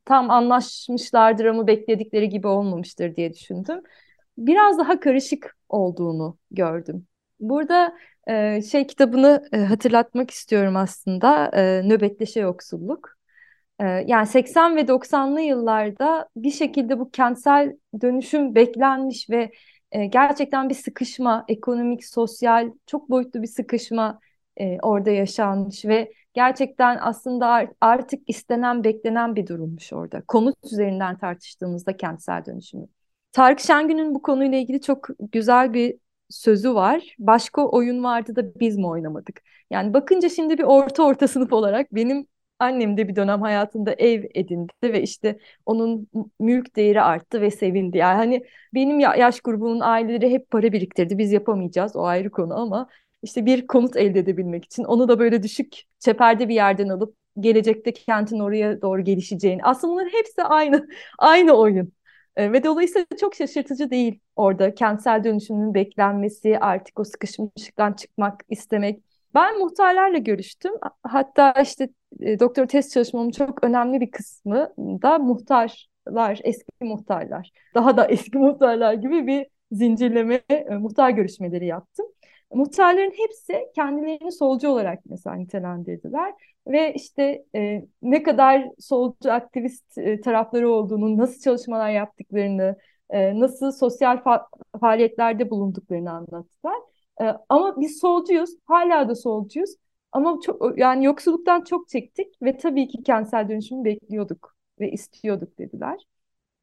tam 0.05 0.29
anlaşmışlardır 0.31 1.45
ama 1.45 1.67
bekledikleri 1.67 2.29
gibi 2.29 2.47
olmamıştır 2.47 3.15
diye 3.15 3.33
düşündüm. 3.33 3.81
Biraz 4.37 4.77
daha 4.77 4.99
karışık 4.99 5.57
olduğunu 5.69 6.37
gördüm. 6.51 7.07
Burada 7.39 7.93
e, 8.27 8.61
şey 8.61 8.87
kitabını 8.87 9.49
e, 9.51 9.57
hatırlatmak 9.57 10.31
istiyorum 10.31 10.75
aslında. 10.75 11.51
E, 11.53 11.81
Nöbetleşe 11.89 12.39
Yoksulluk. 12.39 13.17
E, 13.79 13.85
yani 13.85 14.27
80 14.27 14.75
ve 14.75 14.87
90'lı 14.87 15.41
yıllarda 15.41 16.29
bir 16.35 16.51
şekilde 16.51 16.99
bu 16.99 17.11
kentsel 17.11 17.77
dönüşüm 18.01 18.55
beklenmiş 18.55 19.29
ve 19.29 19.51
e, 19.91 20.05
gerçekten 20.05 20.69
bir 20.69 20.75
sıkışma, 20.75 21.45
ekonomik, 21.47 22.05
sosyal, 22.05 22.71
çok 22.85 23.09
boyutlu 23.09 23.41
bir 23.41 23.47
sıkışma 23.47 24.19
e, 24.57 24.77
orada 24.81 25.11
yaşanmış 25.11 25.85
ve 25.85 26.11
gerçekten 26.39 26.97
aslında 27.01 27.67
artık 27.81 28.29
istenen, 28.29 28.83
beklenen 28.83 29.35
bir 29.35 29.47
durummuş 29.47 29.93
orada. 29.93 30.21
Konut 30.27 30.55
üzerinden 30.65 31.17
tartıştığımızda 31.17 31.97
kentsel 31.97 32.45
dönüşümü. 32.45 32.87
Tarık 33.31 33.59
Şengün'ün 33.59 34.15
bu 34.15 34.21
konuyla 34.21 34.57
ilgili 34.57 34.81
çok 34.81 35.07
güzel 35.31 35.73
bir 35.73 35.95
sözü 36.29 36.73
var. 36.73 37.15
Başka 37.19 37.67
oyun 37.67 38.03
vardı 38.03 38.35
da 38.35 38.59
biz 38.59 38.77
mi 38.77 38.87
oynamadık? 38.87 39.41
Yani 39.71 39.93
bakınca 39.93 40.29
şimdi 40.29 40.57
bir 40.57 40.63
orta 40.63 41.03
orta 41.03 41.27
sınıf 41.27 41.53
olarak 41.53 41.95
benim 41.95 42.27
annem 42.59 42.97
de 42.97 43.07
bir 43.07 43.15
dönem 43.15 43.41
hayatında 43.41 43.93
ev 43.93 44.23
edindi 44.35 44.73
ve 44.83 45.01
işte 45.01 45.39
onun 45.65 46.07
mülk 46.39 46.75
değeri 46.75 47.01
arttı 47.01 47.41
ve 47.41 47.51
sevindi. 47.51 47.97
Yani 47.97 48.15
hani 48.17 48.43
benim 48.73 48.99
yaş 48.99 49.41
grubunun 49.41 49.79
aileleri 49.79 50.29
hep 50.29 50.49
para 50.51 50.71
biriktirdi. 50.71 51.17
Biz 51.17 51.31
yapamayacağız 51.31 51.95
o 51.95 52.03
ayrı 52.03 52.31
konu 52.31 52.59
ama 52.61 52.89
işte 53.23 53.45
bir 53.45 53.67
konut 53.67 53.95
elde 53.97 54.19
edebilmek 54.19 54.65
için 54.65 54.83
onu 54.83 55.07
da 55.07 55.19
böyle 55.19 55.43
düşük 55.43 55.83
çeperde 55.99 56.49
bir 56.49 56.55
yerden 56.55 56.89
alıp 56.89 57.15
gelecekte 57.39 57.93
kentin 57.93 58.39
oraya 58.39 58.81
doğru 58.81 59.03
gelişeceğini. 59.03 59.63
Aslında 59.63 59.93
bunların 59.93 60.09
hepsi 60.09 60.43
aynı 60.43 60.87
aynı 61.19 61.53
oyun. 61.53 61.93
E, 62.35 62.51
ve 62.53 62.63
dolayısıyla 62.63 63.05
çok 63.19 63.35
şaşırtıcı 63.35 63.89
değil 63.89 64.19
orada 64.35 64.75
kentsel 64.75 65.23
dönüşümün 65.23 65.73
beklenmesi, 65.73 66.59
artık 66.59 66.99
o 66.99 67.03
sıkışmışlıktan 67.03 67.93
çıkmak 67.93 68.41
istemek. 68.49 69.03
Ben 69.33 69.59
muhtarlarla 69.59 70.17
görüştüm. 70.17 70.73
Hatta 71.03 71.51
işte 71.51 71.89
e, 72.19 72.39
doktor 72.39 72.67
test 72.67 72.93
çalışmamın 72.93 73.31
çok 73.31 73.63
önemli 73.63 74.01
bir 74.01 74.11
kısmı 74.11 74.73
da 74.77 75.19
muhtarlar, 75.19 76.39
eski 76.43 76.71
muhtarlar. 76.81 77.51
Daha 77.75 77.97
da 77.97 78.07
eski 78.07 78.37
muhtarlar 78.37 78.93
gibi 78.93 79.27
bir 79.27 79.47
zincirleme 79.71 80.41
e, 80.49 80.63
muhtar 80.63 81.09
görüşmeleri 81.09 81.65
yaptım. 81.65 82.05
Muhtarların 82.53 83.11
hepsi 83.17 83.71
kendilerini 83.75 84.31
solcu 84.31 84.69
olarak 84.69 84.99
mesela 85.05 85.35
nitelendirdiler 85.35 86.33
ve 86.67 86.93
işte 86.93 87.45
e, 87.55 87.85
ne 88.01 88.23
kadar 88.23 88.65
solcu 88.79 89.31
aktivist 89.33 89.97
e, 89.97 90.21
tarafları 90.21 90.69
olduğunu, 90.69 91.17
nasıl 91.17 91.41
çalışmalar 91.41 91.89
yaptıklarını, 91.89 92.77
e, 93.09 93.39
nasıl 93.39 93.71
sosyal 93.71 94.23
fa 94.23 94.47
faaliyetlerde 94.79 95.49
bulunduklarını 95.49 96.11
anlattılar. 96.11 96.75
E, 97.21 97.25
ama 97.49 97.81
biz 97.81 97.99
solcuyuz, 97.99 98.49
hala 98.65 99.09
da 99.09 99.15
solcuyuz. 99.15 99.75
Ama 100.11 100.39
çok 100.45 100.77
yani 100.79 101.05
yoksulluktan 101.05 101.63
çok 101.63 101.87
çektik 101.89 102.41
ve 102.41 102.57
tabii 102.57 102.87
ki 102.87 103.03
kentsel 103.03 103.49
dönüşümü 103.49 103.83
bekliyorduk 103.85 104.55
ve 104.79 104.91
istiyorduk 104.91 105.57
dediler. 105.59 106.03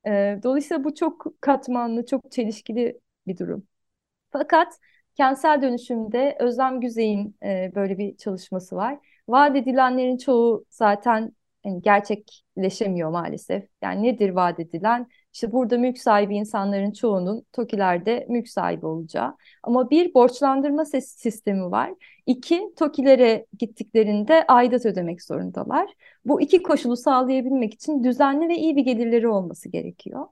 E, 0.06 0.40
dolayısıyla 0.42 0.84
bu 0.84 0.94
çok 0.94 1.26
katmanlı, 1.40 2.06
çok 2.06 2.32
çelişkili 2.32 3.00
bir 3.26 3.38
durum. 3.38 3.66
Fakat 4.32 4.68
kentsel 5.16 5.62
dönüşümde 5.62 6.36
Özlem 6.40 6.80
Güzey'in 6.80 7.36
e, 7.42 7.72
böyle 7.74 7.98
bir 7.98 8.16
çalışması 8.16 8.76
var. 8.76 8.98
Vaat 9.28 9.56
edilenlerin 9.56 10.16
çoğu 10.16 10.64
zaten 10.70 11.32
yani 11.66 11.82
gerçekleşemiyor 11.82 13.10
maalesef. 13.10 13.68
Yani 13.82 14.02
nedir 14.02 14.30
vaat 14.30 14.60
edilen? 14.60 15.06
İşte 15.32 15.52
burada 15.52 15.78
mülk 15.78 15.98
sahibi 15.98 16.36
insanların 16.36 16.92
çoğunun 16.92 17.46
TOKİ'lerde 17.52 18.26
mülk 18.28 18.48
sahibi 18.48 18.86
olacağı. 18.86 19.36
Ama 19.62 19.90
bir 19.90 20.14
borçlandırma 20.14 20.84
sistemi 20.84 21.70
var. 21.70 21.92
İki, 22.26 22.74
TOKİ'lere 22.78 23.46
gittiklerinde 23.58 24.44
aidat 24.48 24.86
ödemek 24.86 25.22
zorundalar. 25.22 25.90
Bu 26.24 26.40
iki 26.40 26.62
koşulu 26.62 26.96
sağlayabilmek 26.96 27.74
için 27.74 28.04
düzenli 28.04 28.48
ve 28.48 28.56
iyi 28.56 28.76
bir 28.76 28.84
gelirleri 28.84 29.28
olması 29.28 29.68
gerekiyor. 29.68 30.26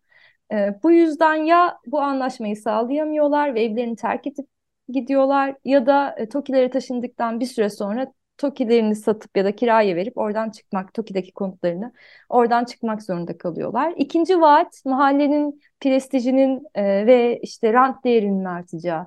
E, 0.52 0.80
bu 0.82 0.92
yüzden 0.92 1.34
ya 1.34 1.78
bu 1.86 2.00
anlaşmayı 2.00 2.56
sağlayamıyorlar 2.56 3.54
ve 3.54 3.62
evlerini 3.62 3.96
terk 3.96 4.26
edip 4.26 4.53
gidiyorlar 4.88 5.54
ya 5.64 5.86
da 5.86 6.16
e, 6.18 6.70
taşındıktan 6.70 7.40
bir 7.40 7.46
süre 7.46 7.70
sonra 7.70 8.12
TOKİ'lerini 8.38 8.96
satıp 8.96 9.36
ya 9.36 9.44
da 9.44 9.56
kiraya 9.56 9.96
verip 9.96 10.18
oradan 10.18 10.50
çıkmak, 10.50 10.94
TOKİ'deki 10.94 11.32
konutlarını 11.32 11.92
oradan 12.28 12.64
çıkmak 12.64 13.02
zorunda 13.02 13.38
kalıyorlar. 13.38 13.94
İkinci 13.96 14.40
vaat 14.40 14.82
mahallenin 14.84 15.60
prestijinin 15.80 16.66
e, 16.74 17.06
ve 17.06 17.38
işte 17.42 17.72
rant 17.72 18.04
değerinin 18.04 18.44
artacağı 18.44 19.06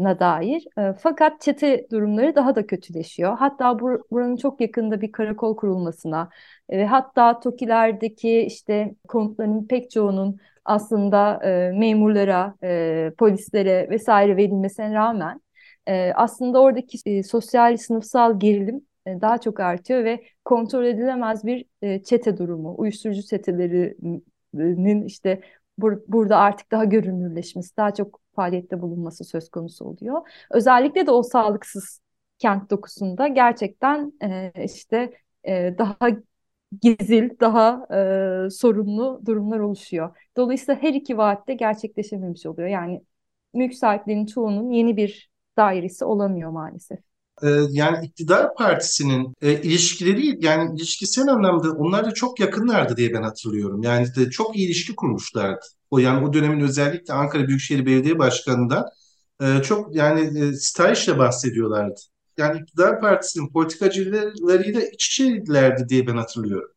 na 0.00 0.18
dair. 0.20 0.64
E, 0.78 0.92
fakat 0.92 1.40
çete 1.40 1.86
durumları 1.90 2.34
daha 2.36 2.54
da 2.54 2.66
kötüleşiyor. 2.66 3.38
Hatta 3.38 3.78
bur 3.78 4.00
buranın 4.10 4.36
çok 4.36 4.60
yakında 4.60 5.00
bir 5.00 5.12
karakol 5.12 5.56
kurulmasına 5.56 6.28
ve 6.70 6.76
e, 6.82 6.84
hatta 6.86 7.40
TOKİ'lerdeki 7.40 8.40
işte 8.40 8.94
konutların 9.08 9.66
pek 9.66 9.90
çoğunun 9.90 10.38
aslında 10.64 11.40
e, 11.44 11.72
memurlara, 11.78 12.54
e, 12.62 13.12
polislere 13.18 13.90
vesaire 13.90 14.36
verilmesine 14.36 14.94
rağmen 14.94 15.40
e, 15.88 16.12
aslında 16.14 16.60
oradaki 16.60 16.98
e, 17.06 17.22
sosyal 17.22 17.76
sınıfsal 17.76 18.40
gerilim 18.40 18.86
e, 19.06 19.20
daha 19.20 19.38
çok 19.38 19.60
artıyor 19.60 20.04
ve 20.04 20.24
kontrol 20.44 20.84
edilemez 20.84 21.44
bir 21.44 21.64
e, 21.82 22.02
çete 22.02 22.38
durumu, 22.38 22.74
uyuşturucu 22.78 23.22
çetelerinin 23.22 25.04
işte 25.04 25.40
bur 25.78 25.98
burada 26.08 26.36
artık 26.38 26.72
daha 26.72 26.84
görünürleşmesi, 26.84 27.76
daha 27.76 27.94
çok 27.94 28.20
faaliyette 28.36 28.80
bulunması 28.82 29.24
söz 29.24 29.48
konusu 29.50 29.84
oluyor. 29.84 30.28
Özellikle 30.50 31.06
de 31.06 31.10
o 31.10 31.22
sağlıksız 31.22 32.00
kent 32.38 32.70
dokusunda 32.70 33.28
gerçekten 33.28 34.12
e, 34.22 34.52
işte 34.64 35.12
e, 35.44 35.74
daha 35.78 35.96
gizil, 36.82 37.30
daha 37.40 37.86
e, 38.46 38.50
sorunlu 38.50 39.22
durumlar 39.26 39.58
oluşuyor. 39.58 40.16
Dolayısıyla 40.36 40.82
her 40.82 40.94
iki 40.94 41.18
vaatte 41.18 41.54
gerçekleşememiş 41.54 42.46
oluyor. 42.46 42.68
Yani 42.68 43.02
mülk 43.54 43.74
sahiplerinin 43.74 44.26
çoğunun 44.26 44.70
yeni 44.70 44.96
bir 44.96 45.30
dairesi 45.56 46.04
olamıyor 46.04 46.50
maalesef. 46.50 46.98
Ee, 47.42 47.48
yani 47.70 48.06
iktidar 48.06 48.54
partisinin 48.54 49.34
e, 49.42 49.62
ilişkileri 49.62 50.44
yani 50.44 50.76
ilişkisel 50.76 51.28
anlamda 51.28 51.72
onlar 51.72 52.04
da 52.04 52.10
çok 52.14 52.40
yakınlardı 52.40 52.96
diye 52.96 53.14
ben 53.14 53.22
hatırlıyorum. 53.22 53.82
Yani 53.82 54.06
de 54.16 54.30
çok 54.30 54.56
iyi 54.56 54.66
ilişki 54.66 54.96
kurmuşlardı. 54.96 55.66
O 55.90 55.98
yani 55.98 56.26
o 56.26 56.32
dönemin 56.32 56.60
özellikle 56.60 57.14
Ankara 57.14 57.48
Büyükşehir 57.48 57.86
Belediye 57.86 58.18
Başkanı'ndan 58.18 58.84
e, 59.42 59.62
çok 59.62 59.94
yani 59.96 60.40
e, 60.40 60.52
stajla 60.52 61.18
bahsediyorlardı. 61.18 62.00
Yani 62.38 62.60
iktidar 62.60 63.00
partisinin 63.00 63.52
politikacılarıyla 63.52 64.80
iç 64.82 65.06
içeydilerdi 65.06 65.88
diye 65.88 66.06
ben 66.06 66.16
hatırlıyorum. 66.16 66.70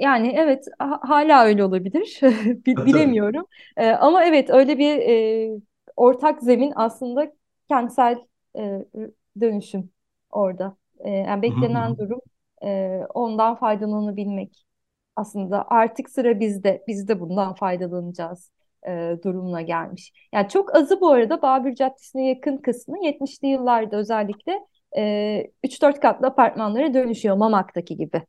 Yani 0.00 0.32
evet 0.36 0.64
hala 0.78 1.44
öyle 1.44 1.64
olabilir. 1.64 2.20
Bilemiyorum. 2.66 3.46
E, 3.76 3.90
ama 3.90 4.24
evet 4.24 4.50
öyle 4.50 4.78
bir 4.78 4.98
e, 5.56 5.60
ortak 5.96 6.42
zemin 6.42 6.72
aslında 6.76 7.32
kentsel 7.68 8.18
e, 8.58 8.84
dönüşüm 9.40 9.90
orada. 10.30 10.76
E, 10.98 11.10
yani 11.10 11.42
beklenen 11.42 11.98
durum 11.98 12.20
e, 12.64 13.00
ondan 13.14 13.54
faydalanabilmek. 13.54 14.66
Aslında 15.16 15.64
artık 15.68 16.10
sıra 16.10 16.40
bizde. 16.40 16.84
Biz 16.88 17.08
de 17.08 17.20
bundan 17.20 17.54
faydalanacağız 17.54 18.50
e, 18.88 19.16
durumuna 19.24 19.62
gelmiş. 19.62 20.12
Yani 20.32 20.48
çok 20.48 20.76
azı 20.76 21.00
bu 21.00 21.10
arada 21.10 21.42
Babür 21.42 21.74
Caddesi'ne 21.74 22.28
yakın 22.28 22.56
kısmı 22.56 23.04
70'li 23.04 23.48
yıllarda 23.48 23.96
özellikle 23.96 24.60
e, 24.96 25.46
3-4 25.64 26.00
katlı 26.00 26.26
apartmanlara 26.26 26.94
dönüşüyor 26.94 27.36
Mamak'taki 27.36 27.96
gibi. 27.96 28.22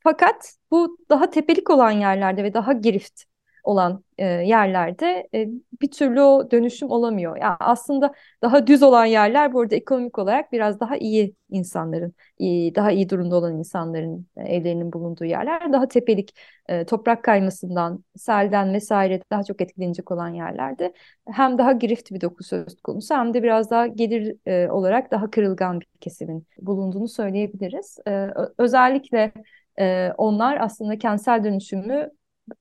Fakat 0.00 0.54
bu 0.70 0.98
daha 1.10 1.30
tepelik 1.30 1.70
olan 1.70 1.90
yerlerde 1.90 2.44
ve 2.44 2.54
daha 2.54 2.72
girift 2.72 3.31
olan 3.62 4.04
e, 4.18 4.24
yerlerde 4.26 5.28
e, 5.34 5.48
bir 5.82 5.90
türlü 5.90 6.20
o 6.20 6.50
dönüşüm 6.50 6.90
olamıyor. 6.90 7.36
Yani 7.36 7.56
aslında 7.60 8.12
daha 8.42 8.66
düz 8.66 8.82
olan 8.82 9.04
yerler 9.04 9.52
burada 9.52 9.74
ekonomik 9.76 10.18
olarak 10.18 10.52
biraz 10.52 10.80
daha 10.80 10.96
iyi 10.96 11.34
insanların, 11.50 12.14
iyi, 12.38 12.74
daha 12.74 12.90
iyi 12.92 13.08
durumda 13.08 13.36
olan 13.36 13.58
insanların 13.58 14.26
e, 14.36 14.42
evlerinin 14.42 14.92
bulunduğu 14.92 15.24
yerler. 15.24 15.72
Daha 15.72 15.88
tepelik 15.88 16.34
e, 16.68 16.84
toprak 16.86 17.24
kaymasından, 17.24 18.04
selden 18.16 18.74
vesaire 18.74 19.20
daha 19.30 19.42
çok 19.44 19.60
etkilenecek 19.60 20.10
olan 20.10 20.28
yerlerde 20.28 20.92
hem 21.26 21.58
daha 21.58 21.72
girift 21.72 22.10
bir 22.12 22.20
doku 22.20 22.44
söz 22.44 22.76
konusu 22.84 23.14
hem 23.14 23.34
de 23.34 23.42
biraz 23.42 23.70
daha 23.70 23.86
gelir 23.86 24.36
e, 24.46 24.70
olarak 24.70 25.10
daha 25.10 25.30
kırılgan 25.30 25.80
bir 25.80 25.86
kesimin 26.00 26.46
bulunduğunu 26.60 27.08
söyleyebiliriz. 27.08 27.98
E, 28.08 28.28
özellikle 28.58 29.32
e, 29.78 30.10
onlar 30.18 30.56
aslında 30.60 30.98
kentsel 30.98 31.44
dönüşümü 31.44 32.10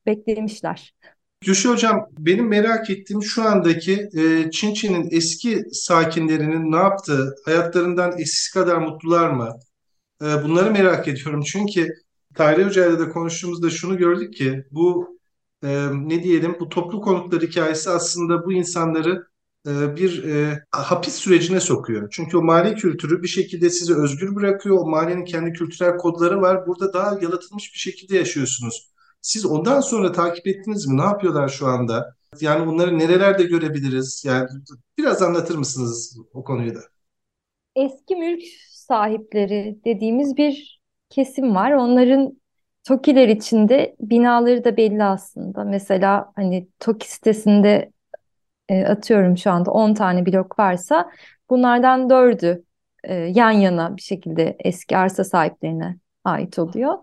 beklemişler. 0.05 0.93
Gülşah 1.41 1.69
Hocam 1.69 2.09
benim 2.17 2.47
merak 2.47 2.89
ettiğim 2.89 3.23
şu 3.23 3.43
andaki 3.43 4.09
e, 4.17 4.51
Çin 4.51 5.07
eski 5.11 5.63
sakinlerinin 5.71 6.71
ne 6.71 6.75
yaptığı, 6.75 7.35
hayatlarından 7.45 8.11
eskisi 8.19 8.53
kadar 8.53 8.77
mutlular 8.77 9.29
mı? 9.29 9.59
E, 10.21 10.25
bunları 10.43 10.71
merak 10.71 11.07
ediyorum 11.07 11.41
çünkü 11.41 11.93
Tahir 12.35 12.65
Hoca'yla 12.65 12.99
da 12.99 13.09
konuştuğumuzda 13.09 13.69
şunu 13.69 13.97
gördük 13.97 14.33
ki 14.33 14.63
bu 14.71 15.17
e, 15.63 15.87
ne 15.93 16.23
diyelim 16.23 16.57
bu 16.59 16.69
toplu 16.69 17.01
konutlar 17.01 17.41
hikayesi 17.41 17.89
aslında 17.89 18.45
bu 18.45 18.53
insanları 18.53 19.27
e, 19.67 19.95
bir 19.95 20.23
e, 20.23 20.63
hapis 20.71 21.15
sürecine 21.15 21.59
sokuyor. 21.59 22.09
Çünkü 22.11 22.37
o 22.37 22.41
mali 22.41 22.75
kültürü 22.75 23.23
bir 23.23 23.27
şekilde 23.27 23.69
sizi 23.69 23.95
özgür 23.95 24.35
bırakıyor. 24.35 24.77
O 24.77 24.89
mahallenin 24.89 25.25
kendi 25.25 25.53
kültürel 25.53 25.97
kodları 25.97 26.41
var. 26.41 26.67
Burada 26.67 26.93
daha 26.93 27.19
yalıtılmış 27.21 27.73
bir 27.73 27.79
şekilde 27.79 28.17
yaşıyorsunuz. 28.17 28.90
Siz 29.21 29.45
ondan 29.45 29.81
sonra 29.81 30.11
takip 30.11 30.47
ettiniz 30.47 30.87
mi? 30.87 30.97
Ne 30.97 31.01
yapıyorlar 31.01 31.49
şu 31.49 31.67
anda? 31.67 32.15
Yani 32.41 32.67
bunları 32.67 32.99
nerelerde 32.99 33.43
görebiliriz? 33.43 34.23
Yani 34.25 34.49
biraz 34.97 35.21
anlatır 35.21 35.55
mısınız 35.55 36.17
o 36.33 36.43
konuyu 36.43 36.75
da? 36.75 36.79
Eski 37.75 38.15
mülk 38.15 38.43
sahipleri 38.69 39.79
dediğimiz 39.85 40.37
bir 40.37 40.81
kesim 41.09 41.55
var. 41.55 41.71
Onların 41.71 42.41
TOKİ'ler 42.83 43.27
içinde 43.27 43.95
binaları 43.99 44.63
da 44.63 44.77
belli 44.77 45.03
aslında. 45.03 45.63
Mesela 45.63 46.31
hani 46.35 46.67
TOKİ 46.79 47.11
sitesinde 47.11 47.91
e, 48.69 48.85
atıyorum 48.85 49.37
şu 49.37 49.51
anda 49.51 49.71
10 49.71 49.93
tane 49.93 50.25
blok 50.25 50.59
varsa 50.59 51.11
bunlardan 51.49 52.09
4'ü 52.09 52.63
e, 53.03 53.13
yan 53.13 53.51
yana 53.51 53.97
bir 53.97 54.01
şekilde 54.01 54.55
eski 54.59 54.97
arsa 54.97 55.23
sahiplerine 55.23 55.97
ait 56.23 56.59
oluyor. 56.59 56.97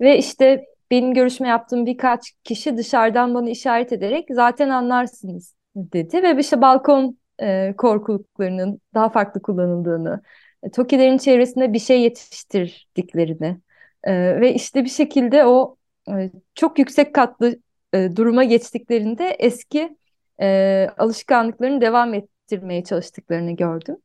Ve 0.00 0.18
işte 0.18 0.64
benim 0.90 1.14
görüşme 1.14 1.48
yaptığım 1.48 1.86
birkaç 1.86 2.32
kişi 2.44 2.76
dışarıdan 2.76 3.34
bana 3.34 3.50
işaret 3.50 3.92
ederek 3.92 4.26
zaten 4.30 4.68
anlarsınız 4.68 5.54
dedi 5.76 6.22
ve 6.22 6.40
işte 6.40 6.60
balkon 6.60 7.18
e, 7.42 7.74
korkuluklarının 7.78 8.80
daha 8.94 9.08
farklı 9.08 9.42
kullanıldığını, 9.42 10.22
e, 10.62 10.70
TOKİ'lerin 10.70 11.18
çevresinde 11.18 11.72
bir 11.72 11.78
şey 11.78 12.00
yetiştirdiklerini 12.00 13.60
e, 14.04 14.40
ve 14.40 14.54
işte 14.54 14.84
bir 14.84 14.90
şekilde 14.90 15.46
o 15.46 15.76
e, 16.10 16.30
çok 16.54 16.78
yüksek 16.78 17.14
katlı 17.14 17.56
e, 17.92 18.16
duruma 18.16 18.44
geçtiklerinde 18.44 19.36
eski 19.38 19.96
e, 20.40 20.88
alışkanlıklarını 20.98 21.80
devam 21.80 22.14
ettirmeye 22.14 22.84
çalıştıklarını 22.84 23.52
gördüm. 23.52 23.96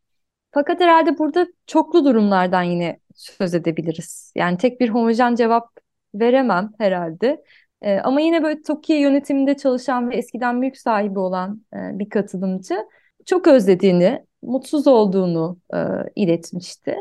Fakat 0.51 0.79
herhalde 0.79 1.17
burada 1.17 1.47
çoklu 1.67 2.05
durumlardan 2.05 2.63
yine 2.63 2.99
söz 3.15 3.53
edebiliriz. 3.53 4.33
Yani 4.35 4.57
tek 4.57 4.79
bir 4.79 4.89
homojen 4.89 5.35
cevap 5.35 5.69
veremem 6.13 6.71
herhalde. 6.77 7.43
E, 7.81 7.99
ama 7.99 8.21
yine 8.21 8.43
böyle 8.43 8.61
TOKİ 8.61 8.93
yönetiminde 8.93 9.57
çalışan 9.57 10.09
ve 10.09 10.15
eskiden 10.15 10.55
mülk 10.55 10.77
sahibi 10.77 11.19
olan 11.19 11.61
e, 11.73 11.77
bir 11.99 12.09
katılımcı 12.09 12.77
çok 13.25 13.47
özlediğini, 13.47 14.25
mutsuz 14.41 14.87
olduğunu 14.87 15.57
e, 15.73 15.77
iletmişti. 16.15 16.95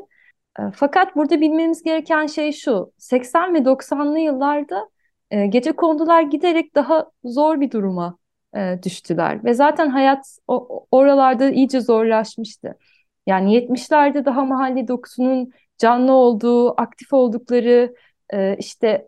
E, 0.59 0.63
fakat 0.75 1.17
burada 1.17 1.41
bilmemiz 1.41 1.83
gereken 1.83 2.27
şey 2.27 2.53
şu, 2.53 2.93
80 2.99 3.55
ve 3.55 3.65
90'lı 3.65 4.19
yıllarda 4.19 4.89
e, 5.31 5.47
gece 5.47 5.73
kondular 5.73 6.23
giderek 6.23 6.75
daha 6.75 7.11
zor 7.25 7.61
bir 7.61 7.71
duruma 7.71 8.19
e, 8.57 8.79
düştüler. 8.83 9.45
Ve 9.45 9.55
zaten 9.55 9.89
hayat 9.89 10.39
o, 10.49 10.87
oralarda 10.91 11.51
iyice 11.51 11.81
zorlaşmıştı. 11.81 12.79
Yani 13.27 13.55
70'lerde 13.55 14.25
daha 14.25 14.45
mahalle 14.45 14.89
dokusunun 14.89 15.53
canlı 15.79 16.13
olduğu, 16.13 16.81
aktif 16.81 17.13
oldukları, 17.13 17.95
e, 18.33 18.57
işte 18.59 19.07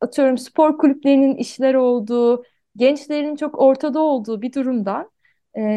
atıyorum 0.00 0.38
spor 0.38 0.78
kulüplerinin 0.78 1.36
işler 1.36 1.74
olduğu, 1.74 2.44
gençlerin 2.76 3.36
çok 3.36 3.58
ortada 3.58 4.00
olduğu 4.00 4.42
bir 4.42 4.52
durumdan 4.52 5.10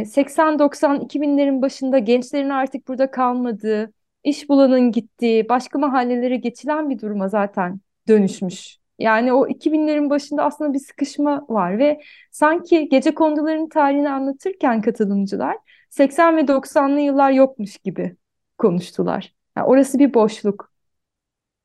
80-90-2000'lerin 0.06 1.62
başında 1.62 1.99
gençlerin 1.99 2.49
artık 2.49 2.88
burada 2.88 3.12
kalmadığı, 3.12 3.93
iş 4.23 4.49
bulanın 4.49 4.91
gittiği, 4.91 5.49
başka 5.49 5.80
mahallelere 5.80 6.36
geçilen 6.36 6.89
bir 6.89 6.99
duruma 6.99 7.28
zaten 7.30 7.80
dönüşmüş. 8.08 8.78
Yani 8.99 9.34
o 9.34 9.47
2000'lerin 9.47 10.10
başında 10.10 10.43
aslında 10.43 10.73
bir 10.73 10.80
sıkışma 10.80 11.45
var 11.49 11.80
ve 11.80 12.02
sanki 12.32 12.89
gece 12.89 13.13
konduların 13.15 13.69
tarihini 13.69 14.10
anlatırken 14.10 14.82
katılımcılar 14.82 15.58
80 15.89 16.38
ve 16.38 16.47
90'lı 16.47 16.99
yıllar 16.99 17.32
yokmuş 17.32 17.78
gibi 17.78 18.15
konuştular. 18.58 19.34
Yani 19.58 19.67
orası 19.67 19.99
bir 19.99 20.13
boşluk. 20.13 20.71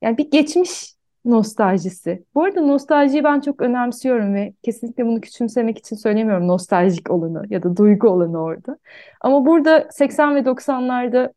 Yani 0.03 0.19
bir 0.19 0.31
geçmiş 0.31 0.95
nostaljisi. 1.25 2.25
Bu 2.35 2.45
arada 2.45 2.61
nostaljiyi 2.61 3.25
ben 3.25 3.41
çok 3.41 3.63
önemsiyorum 3.63 4.35
ve 4.35 4.55
kesinlikle 4.63 5.07
bunu 5.07 5.21
küçümsemek 5.21 5.79
için 5.79 5.97
söylemiyorum 5.97 6.49
nostaljik 6.49 7.11
olanı 7.11 7.43
ya 7.51 7.63
da 7.63 7.77
duygu 7.77 8.09
olanı 8.09 8.43
orada. 8.43 8.79
Ama 9.21 9.47
burada 9.47 9.89
80 9.91 10.35
ve 10.35 10.45
90'larda 10.45 11.33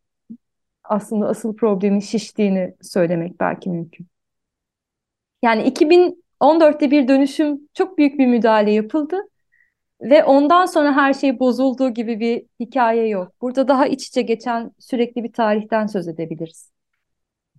aslında 0.84 1.28
asıl 1.28 1.56
problemin 1.56 2.00
şiştiğini 2.00 2.76
söylemek 2.82 3.40
belki 3.40 3.70
mümkün. 3.70 4.08
Yani 5.44 5.64
2014'te 5.64 6.92
bir 6.92 7.08
dönüşüm, 7.08 7.60
çok 7.74 7.98
büyük 7.98 8.20
bir 8.20 8.28
müdahale 8.28 8.72
yapıldı 8.72 9.18
ve 10.02 10.24
ondan 10.24 10.66
sonra 10.66 10.96
her 10.96 11.14
şey 11.14 11.40
bozulduğu 11.40 11.90
gibi 11.90 12.20
bir 12.20 12.46
hikaye 12.60 13.08
yok. 13.08 13.34
Burada 13.42 13.68
daha 13.68 13.88
iç 13.88 14.08
içe 14.08 14.22
geçen 14.22 14.72
sürekli 14.80 15.24
bir 15.24 15.34
tarihten 15.34 15.88
söz 15.88 16.08
edebiliriz. 16.08 16.77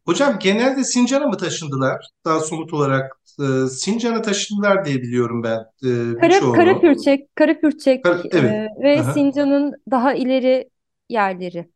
Hocam 0.09 0.39
genelde 0.39 0.85
Sincan'a 0.85 1.27
mı 1.27 1.37
taşındılar? 1.37 2.07
Daha 2.25 2.41
somut 2.41 2.73
olarak 2.73 3.13
e, 3.41 3.69
Sincan'a 3.69 4.23
taşındılar 4.23 4.85
diye 4.85 4.97
biliyorum 5.03 5.43
ben 5.43 5.59
e, 5.59 5.89
Kara, 6.21 6.29
birçoğunu. 6.29 6.53
Karapürçek, 6.53 7.37
Karapürçek 7.37 8.05
Kar- 8.05 8.25
e, 8.25 8.29
evet. 8.33 8.71
ve 8.83 9.01
Aha. 9.01 9.13
Sincan'ın 9.13 9.75
daha 9.91 10.15
ileri 10.15 10.71
yerleri. 11.09 11.69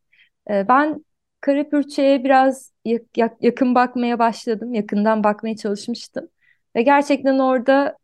E, 0.49 0.67
ben 0.67 1.05
Karapürçek'e 1.41 2.23
biraz 2.23 2.71
yak- 3.15 3.43
yakın 3.43 3.75
bakmaya 3.75 4.19
başladım. 4.19 4.73
Yakından 4.73 5.23
bakmaya 5.23 5.55
çalışmıştım. 5.55 6.27
Ve 6.75 6.81
gerçekten 6.81 7.39
orada 7.39 7.97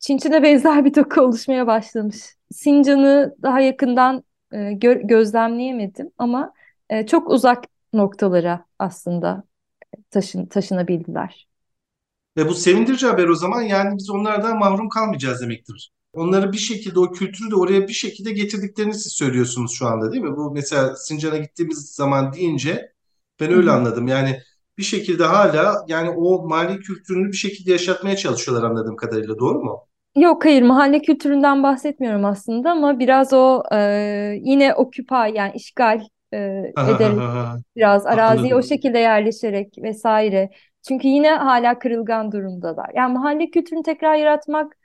Çinçin'e 0.00 0.42
benzer 0.42 0.84
bir 0.84 0.94
doku 0.94 1.20
oluşmaya 1.20 1.66
başlamış. 1.66 2.16
Sincan'ı 2.52 3.36
daha 3.42 3.60
yakından 3.60 4.24
e, 4.52 4.56
gö- 4.56 5.06
gözlemleyemedim 5.06 6.10
ama 6.18 6.52
e, 6.90 7.06
çok 7.06 7.30
uzak 7.30 7.64
noktalara 7.92 8.64
aslında 8.78 9.44
taşın 10.10 10.46
taşınabildiler. 10.46 11.48
Ve 12.36 12.48
bu 12.48 12.54
sevindirici 12.54 13.06
haber 13.06 13.28
o 13.28 13.34
zaman 13.34 13.62
yani 13.62 13.96
biz 13.98 14.10
onlardan 14.10 14.58
mahrum 14.58 14.88
kalmayacağız 14.88 15.40
demektir. 15.40 15.92
Onları 16.12 16.52
bir 16.52 16.58
şekilde 16.58 17.00
o 17.00 17.12
kültürü 17.12 17.50
de 17.50 17.56
oraya 17.56 17.88
bir 17.88 17.92
şekilde 17.92 18.32
getirdiklerini 18.32 18.94
siz 18.94 19.12
söylüyorsunuz 19.12 19.72
şu 19.74 19.86
anda 19.86 20.12
değil 20.12 20.22
mi? 20.22 20.36
Bu 20.36 20.50
mesela 20.50 20.96
Sincan'a 20.96 21.38
gittiğimiz 21.38 21.94
zaman 21.94 22.32
deyince 22.32 22.92
ben 23.40 23.52
öyle 23.52 23.70
hı. 23.70 23.74
anladım. 23.74 24.06
Yani 24.08 24.42
bir 24.78 24.82
şekilde 24.82 25.24
hala 25.24 25.84
yani 25.88 26.10
o 26.10 26.48
mali 26.48 26.80
kültürünü 26.80 27.32
bir 27.32 27.36
şekilde 27.36 27.72
yaşatmaya 27.72 28.16
çalışıyorlar 28.16 28.70
anladığım 28.70 28.96
kadarıyla 28.96 29.38
doğru 29.38 29.60
mu? 29.64 29.88
Yok 30.16 30.44
hayır 30.44 30.62
mahalle 30.62 31.02
kültüründen 31.02 31.62
bahsetmiyorum 31.62 32.24
aslında 32.24 32.70
ama 32.70 32.98
biraz 32.98 33.32
o 33.32 33.62
e, 33.72 33.78
yine 34.42 34.74
occupy 34.74 35.14
yani 35.14 35.52
işgal 35.54 36.00
e, 36.34 36.62
ha. 36.76 37.58
biraz 37.76 38.06
araziye 38.06 38.54
o 38.54 38.62
şekilde 38.62 38.98
yerleşerek 38.98 39.74
vesaire. 39.82 40.50
Çünkü 40.88 41.08
yine 41.08 41.30
hala 41.30 41.78
kırılgan 41.78 42.32
durumdalar. 42.32 42.90
Yani 42.94 43.12
mahalle 43.14 43.50
kültürünü 43.50 43.82
tekrar 43.82 44.14
yaratmak 44.14 44.76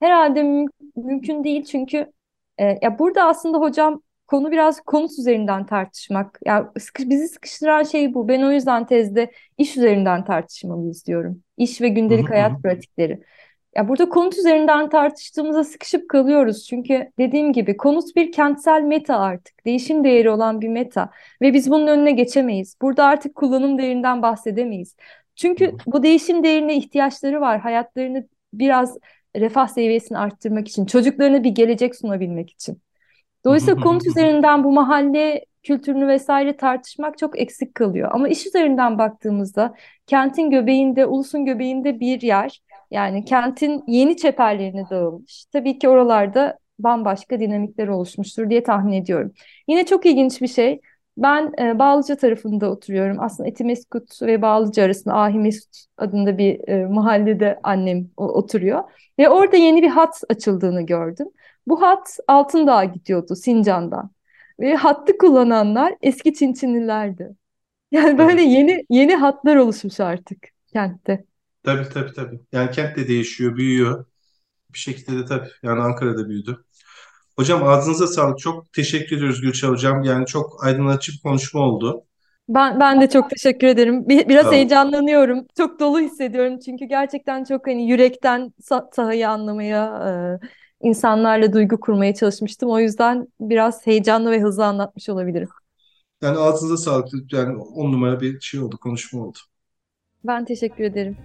herhalde 0.00 0.40
müm- 0.40 0.68
mümkün 0.96 1.44
değil 1.44 1.64
çünkü 1.64 2.12
e, 2.58 2.78
ya 2.82 2.98
burada 2.98 3.24
aslında 3.26 3.58
hocam 3.58 4.02
konu 4.26 4.50
biraz 4.52 4.80
konut 4.80 5.10
üzerinden 5.18 5.66
tartışmak. 5.66 6.38
Ya 6.46 6.72
sıkı- 6.78 7.10
bizi 7.10 7.28
sıkıştıran 7.28 7.82
şey 7.82 8.14
bu. 8.14 8.28
Ben 8.28 8.42
o 8.42 8.52
yüzden 8.52 8.86
tezde 8.86 9.30
iş 9.58 9.76
üzerinden 9.76 10.24
tartışmalıyız 10.24 11.06
diyorum. 11.06 11.42
İş 11.56 11.80
ve 11.80 11.88
gündelik 11.88 12.30
hayat 12.30 12.62
pratikleri. 12.62 13.20
Ya 13.76 13.88
burada 13.88 14.08
konut 14.08 14.38
üzerinden 14.38 14.88
tartıştığımızda 14.88 15.64
sıkışıp 15.64 16.08
kalıyoruz. 16.08 16.66
Çünkü 16.66 17.10
dediğim 17.18 17.52
gibi 17.52 17.76
konut 17.76 18.16
bir 18.16 18.32
kentsel 18.32 18.82
meta 18.82 19.18
artık. 19.18 19.64
Değişim 19.64 20.04
değeri 20.04 20.30
olan 20.30 20.60
bir 20.60 20.68
meta. 20.68 21.10
Ve 21.42 21.52
biz 21.52 21.70
bunun 21.70 21.86
önüne 21.86 22.12
geçemeyiz. 22.12 22.76
Burada 22.82 23.04
artık 23.04 23.34
kullanım 23.34 23.78
değerinden 23.78 24.22
bahsedemeyiz. 24.22 24.96
Çünkü 25.36 25.76
bu 25.86 26.02
değişim 26.02 26.44
değerine 26.44 26.76
ihtiyaçları 26.76 27.40
var. 27.40 27.60
Hayatlarını 27.60 28.28
biraz 28.52 28.98
refah 29.36 29.68
seviyesini 29.68 30.18
arttırmak 30.18 30.68
için, 30.68 30.86
çocuklarına 30.86 31.44
bir 31.44 31.50
gelecek 31.50 31.96
sunabilmek 31.96 32.50
için. 32.50 32.82
Dolayısıyla 33.44 33.80
konut 33.82 34.06
üzerinden 34.06 34.64
bu 34.64 34.72
mahalle 34.72 35.44
kültürünü 35.62 36.08
vesaire 36.08 36.56
tartışmak 36.56 37.18
çok 37.18 37.40
eksik 37.40 37.74
kalıyor. 37.74 38.10
Ama 38.12 38.28
iş 38.28 38.46
üzerinden 38.46 38.98
baktığımızda 38.98 39.74
kentin 40.06 40.50
göbeğinde, 40.50 41.06
ulusun 41.06 41.44
göbeğinde 41.44 42.00
bir 42.00 42.20
yer, 42.20 42.60
yani 42.94 43.24
kentin 43.24 43.84
yeni 43.86 44.16
çeperlerine 44.16 44.90
dağılmış. 44.90 45.44
Tabii 45.52 45.78
ki 45.78 45.88
oralarda 45.88 46.58
bambaşka 46.78 47.40
dinamikler 47.40 47.88
oluşmuştur 47.88 48.50
diye 48.50 48.62
tahmin 48.62 48.92
ediyorum. 48.92 49.32
Yine 49.68 49.86
çok 49.86 50.06
ilginç 50.06 50.42
bir 50.42 50.48
şey. 50.48 50.80
Ben 51.16 51.52
e, 51.60 51.78
Bağlıca 51.78 52.16
tarafında 52.16 52.70
oturuyorum. 52.70 53.16
Aslında 53.20 53.48
Etimeskut 53.48 54.22
ve 54.22 54.42
Bağlıca 54.42 54.82
arasında 54.84 55.14
Ahimeskut 55.14 55.76
adında 55.96 56.38
bir 56.38 56.68
e, 56.68 56.86
mahallede 56.86 57.60
annem 57.62 58.10
o- 58.16 58.28
oturuyor. 58.28 58.84
Ve 59.18 59.28
orada 59.28 59.56
yeni 59.56 59.82
bir 59.82 59.88
hat 59.88 60.22
açıldığını 60.28 60.82
gördüm. 60.86 61.26
Bu 61.66 61.82
hat 61.82 62.18
Altındağ'a 62.28 62.84
gidiyordu 62.84 63.36
Sincan'dan. 63.36 64.10
Ve 64.60 64.74
hattı 64.74 65.18
kullananlar 65.18 65.94
eski 66.02 66.34
Çinçinlilerdi. 66.34 67.36
Yani 67.92 68.18
böyle 68.18 68.42
yeni 68.42 68.84
yeni 68.90 69.14
hatlar 69.14 69.56
oluşmuş 69.56 70.00
artık 70.00 70.48
kentte. 70.72 71.24
Tabii 71.64 71.88
tabii 71.88 72.12
tabii. 72.12 72.40
Yani 72.52 72.70
kent 72.70 72.96
de 72.96 73.08
değişiyor, 73.08 73.56
büyüyor. 73.56 74.04
Bir 74.74 74.78
şekilde 74.78 75.18
de 75.18 75.24
tabii. 75.24 75.48
Yani 75.62 75.80
Ankara'da 75.80 76.28
büyüdü. 76.28 76.64
Hocam 77.36 77.62
ağzınıza 77.68 78.06
sağlık. 78.06 78.38
Çok 78.38 78.72
teşekkür 78.72 79.16
ediyoruz 79.16 79.40
Gülçay 79.40 79.70
Hocam. 79.70 80.02
Yani 80.02 80.26
çok 80.26 80.64
aydınlatıcı 80.64 81.12
bir 81.12 81.20
konuşma 81.22 81.60
oldu. 81.60 82.04
Ben 82.48 82.80
ben 82.80 83.00
de 83.00 83.08
çok 83.08 83.30
teşekkür 83.30 83.66
ederim. 83.66 84.08
Bir, 84.08 84.28
biraz 84.28 84.46
olun. 84.46 84.54
heyecanlanıyorum. 84.54 85.46
Çok 85.56 85.80
dolu 85.80 86.00
hissediyorum 86.00 86.58
çünkü 86.58 86.84
gerçekten 86.84 87.44
çok 87.44 87.66
hani 87.66 87.90
yürekten 87.90 88.52
sa- 88.62 88.94
sahayı 88.96 89.28
anlamaya, 89.28 89.84
e, 90.82 90.86
insanlarla 90.88 91.52
duygu 91.52 91.80
kurmaya 91.80 92.14
çalışmıştım. 92.14 92.70
O 92.70 92.78
yüzden 92.78 93.26
biraz 93.40 93.86
heyecanlı 93.86 94.30
ve 94.30 94.40
hızlı 94.40 94.64
anlatmış 94.66 95.08
olabilirim. 95.08 95.48
Yani 96.22 96.38
ağzınıza 96.38 96.76
sağlık. 96.76 97.32
Yani 97.32 97.56
on 97.56 97.92
numara 97.92 98.20
bir 98.20 98.40
şey 98.40 98.60
oldu, 98.60 98.78
konuşma 98.78 99.22
oldu. 99.22 99.38
Ben 100.24 100.44
teşekkür 100.44 100.84
ederim. 100.84 101.16